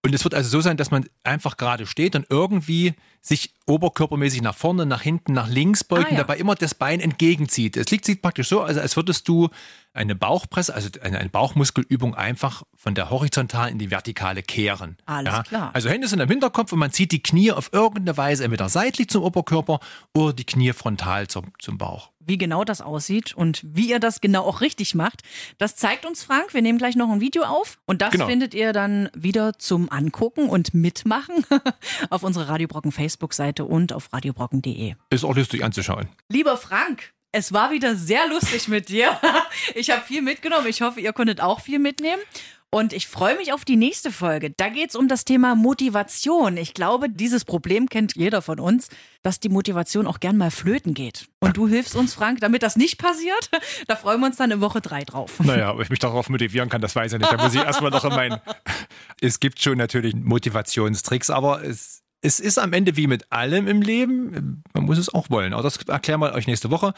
Und 0.03 0.15
es 0.15 0.25
wird 0.25 0.35
also 0.35 0.49
so 0.49 0.63
sein, 0.63 0.79
dass 0.79 0.91
man 0.91 1.05
einfach 1.25 1.59
gerade 1.59 1.87
steht 1.87 2.17
und 2.17 2.25
irgendwie 2.31 2.95
sich 3.21 3.53
oberkörpermäßig 3.67 4.41
nach 4.41 4.55
vorne, 4.55 4.87
nach 4.87 5.03
hinten, 5.03 5.35
nach 5.35 5.47
links 5.47 5.85
beugt 5.85 6.07
Ah, 6.07 6.09
und 6.09 6.13
ja. 6.13 6.19
dabei 6.23 6.39
immer 6.39 6.55
das 6.55 6.75
Bein 6.75 7.01
entgegenzieht. 7.01 7.77
Es 7.77 7.91
liegt 7.91 8.07
sieht 8.07 8.23
praktisch 8.23 8.49
so, 8.49 8.63
also 8.63 8.81
als 8.81 8.97
würdest 8.97 9.29
du 9.29 9.51
eine 9.93 10.15
Bauchpresse, 10.15 10.75
also 10.75 10.89
eine, 11.03 11.19
eine 11.19 11.29
Bauchmuskelübung 11.29 12.15
einfach 12.15 12.63
von 12.75 12.95
der 12.95 13.11
horizontalen 13.11 13.73
in 13.73 13.79
die 13.79 13.91
vertikale 13.91 14.43
kehren. 14.43 14.97
Alles 15.05 15.43
klar. 15.43 15.71
Also 15.75 15.91
Hände 15.91 16.09
sind 16.09 16.23
am 16.23 16.29
Hinterkopf 16.29 16.73
und 16.73 16.79
man 16.79 16.93
zieht 16.93 17.13
die 17.13 17.23
Knie 17.23 17.53
auf 17.53 17.71
irgendeine 17.75 18.17
Weise 18.17 18.45
entweder 18.45 18.71
seitlich 18.71 19.11
zum 19.11 19.23
Oberkörper 19.23 19.81
oder 20.15 20.33
die 20.33 20.45
Knie 20.45 20.73
frontal 20.73 21.29
zum, 21.29 21.53
zum 21.59 21.77
Bauch. 21.77 22.11
Wie 22.31 22.39
genau 22.39 22.63
das 22.63 22.81
aussieht 22.81 23.35
und 23.35 23.61
wie 23.65 23.91
ihr 23.91 23.99
das 23.99 24.21
genau 24.21 24.45
auch 24.45 24.61
richtig 24.61 24.95
macht, 24.95 25.23
das 25.59 25.75
zeigt 25.75 26.07
uns 26.07 26.23
Frank. 26.23 26.55
Wir 26.55 26.63
nehmen 26.63 26.79
gleich 26.79 26.95
noch 26.95 27.11
ein 27.11 27.21
Video 27.21 27.43
auf 27.43 27.81
und 27.87 28.03
das 28.03 28.13
Genau. 28.13 28.29
findet 28.29 28.55
ihr 28.55 28.73
dann 28.73 29.11
wieder 29.17 29.59
zum 29.59 29.91
Angucken 29.91 30.49
und 30.49 30.73
Mitmachen 30.73 31.45
auf 32.11 32.23
unserer 32.23 32.49
Radiobrocken 32.51 32.93
Facebook-Seite 32.93 33.65
und 33.65 33.93
auf 33.93 34.13
radiobrocken.de. 34.13 34.95
Ist 35.11 35.25
auch 35.25 35.35
lustig 35.35 35.65
anzuschauen. 35.65 36.09
Lieber 36.29 36.57
Frank, 36.57 37.13
es 37.33 37.53
war 37.53 37.73
wieder 37.73 37.97
sehr 37.97 38.29
lustig 38.29 38.69
mit 38.69 38.91
dir. 38.91 39.19
Ich 39.75 39.91
habe 39.91 40.03
viel 40.03 40.23
mitgenommen. 40.23 40.67
Ich 40.69 40.83
hoffe, 40.83 41.01
ihr 41.01 41.13
konntet 41.13 41.41
auch 41.41 41.61
viel 41.61 41.81
mitnehmen. 41.81 42.23
Und 42.73 42.93
ich 42.93 43.09
freue 43.09 43.37
mich 43.37 43.53
auf 43.53 43.65
die 43.65 43.75
nächste 43.75 44.13
Folge. 44.13 44.51
Da 44.51 44.69
geht 44.69 44.91
es 44.91 44.97
um 44.97 45.09
das 45.09 45.25
Thema 45.25 45.57
Motivation. 45.57 46.57
Ich 46.57 46.73
glaube, 46.73 47.11
dieses 47.11 47.45
Problem 47.45 47.89
kennt 47.89 48.15
jeder 48.15 48.43
von 48.43 48.61
uns, 48.61 48.89
dass 49.23 49.41
die 49.41 49.49
Motivation 49.49 50.07
auch 50.07 50.21
gern 50.21 50.37
mal 50.37 50.53
flöten 50.53 50.95
geht. 50.95 51.27
Und 51.41 51.57
du 51.57 51.67
hilfst 51.67 51.97
uns, 51.97 52.15
Frank, 52.15 52.39
damit 52.41 52.63
das 52.63 52.77
nicht 52.77 52.99
passiert. 52.99 53.51
Da 53.87 53.97
freuen 53.97 54.21
wir 54.21 54.27
uns 54.27 54.37
dann 54.37 54.51
in 54.53 54.61
Woche 54.61 54.81
drei 54.81 55.05
drauf. 55.05 55.41
Naja, 55.41 55.73
ob 55.73 55.81
ich 55.81 55.91
mich 55.91 55.99
darauf 55.99 56.29
motivieren 56.29 56.69
kann, 56.69 56.81
das 56.81 56.95
weiß 56.95 57.13
ich 57.13 57.19
nicht. 57.19 57.33
Da 57.33 57.43
muss 57.43 57.55
ich 57.55 57.61
erstmal 57.61 57.91
noch 57.91 58.05
in 58.05 58.11
meinen. 58.11 58.41
Es 59.21 59.41
gibt 59.41 59.61
schon 59.61 59.77
natürlich 59.77 60.15
Motivationstricks, 60.15 61.29
aber 61.31 61.65
es, 61.65 62.03
es 62.23 62.41
ist 62.41 62.59
am 62.59 62.73
Ende 62.73 62.97
wie 62.97 63.07
mit 63.07 63.31
allem 63.33 63.67
im 63.67 63.83
Leben. 63.83 64.63
Man 64.73 64.85
muss 64.85 64.99
es 64.99 65.13
auch 65.13 65.29
wollen. 65.29 65.53
Aber 65.53 65.63
das 65.63 65.77
erklären 65.77 66.21
wir 66.21 66.33
euch 66.33 66.47
nächste 66.47 66.71
Woche. 66.71 66.95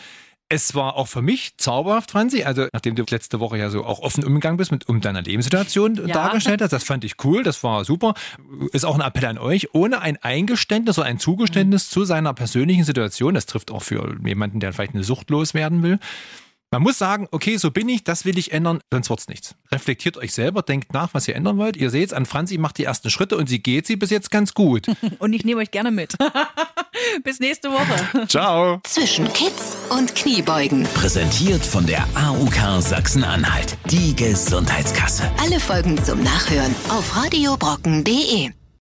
Es 0.48 0.74
war 0.74 0.96
auch 0.96 1.08
für 1.08 1.22
mich 1.22 1.56
zauberhaft, 1.56 2.10
Franzi. 2.10 2.42
Also, 2.42 2.66
nachdem 2.74 2.94
du 2.94 3.04
letzte 3.08 3.40
Woche 3.40 3.56
ja 3.56 3.70
so 3.70 3.84
auch 3.84 4.00
offen 4.00 4.22
umgegangen 4.22 4.58
bist 4.58 4.70
mit 4.70 4.86
um 4.88 5.00
deiner 5.00 5.22
Lebenssituation 5.22 5.94
Ja. 6.06 6.12
dargestellt 6.12 6.60
hast, 6.60 6.72
das 6.74 6.84
fand 6.84 7.04
ich 7.04 7.14
cool, 7.24 7.42
das 7.42 7.64
war 7.64 7.84
super. 7.86 8.12
Ist 8.72 8.84
auch 8.84 8.94
ein 8.94 9.00
Appell 9.00 9.24
an 9.24 9.38
euch, 9.38 9.74
ohne 9.74 10.00
ein 10.02 10.18
Eingeständnis 10.18 10.98
oder 10.98 11.06
ein 11.06 11.18
Zugeständnis 11.18 11.88
zu 11.88 12.04
seiner 12.04 12.34
persönlichen 12.34 12.84
Situation. 12.84 13.32
Das 13.34 13.46
trifft 13.46 13.70
auch 13.70 13.82
für 13.82 14.14
jemanden, 14.24 14.60
der 14.60 14.74
vielleicht 14.74 14.94
eine 14.94 15.04
Sucht 15.04 15.30
loswerden 15.30 15.82
will. 15.82 15.98
Man 16.72 16.80
muss 16.80 16.96
sagen, 16.96 17.28
okay, 17.32 17.58
so 17.58 17.70
bin 17.70 17.86
ich, 17.90 18.02
das 18.02 18.24
will 18.24 18.38
ich 18.38 18.52
ändern, 18.52 18.80
sonst 18.90 19.10
wird's 19.10 19.28
nichts. 19.28 19.54
Reflektiert 19.70 20.16
euch 20.16 20.32
selber, 20.32 20.62
denkt 20.62 20.94
nach, 20.94 21.12
was 21.12 21.28
ihr 21.28 21.36
ändern 21.36 21.58
wollt. 21.58 21.76
Ihr 21.76 21.90
seht, 21.90 22.14
an 22.14 22.24
Franzi 22.24 22.56
macht 22.56 22.78
die 22.78 22.84
ersten 22.84 23.10
Schritte 23.10 23.36
und 23.36 23.46
sie 23.46 23.62
geht 23.62 23.86
sie 23.86 23.96
bis 23.96 24.08
jetzt 24.08 24.30
ganz 24.30 24.54
gut. 24.54 24.86
Und 25.18 25.34
ich 25.34 25.44
nehme 25.44 25.60
euch 25.60 25.70
gerne 25.70 25.90
mit. 25.90 26.16
Bis 27.24 27.40
nächste 27.40 27.70
Woche. 27.70 28.26
Ciao. 28.28 28.80
Zwischen 28.84 29.30
Kids 29.32 29.76
und 29.90 30.14
Kniebeugen. 30.14 30.84
Präsentiert 30.94 31.64
von 31.64 31.84
der 31.86 32.06
AUK 32.14 32.80
Sachsen-Anhalt. 32.80 33.76
Die 33.90 34.16
Gesundheitskasse. 34.16 35.30
Alle 35.38 35.60
Folgen 35.60 36.02
zum 36.02 36.22
Nachhören 36.22 36.74
auf 36.88 37.16
radiobrocken.de. 37.16 38.50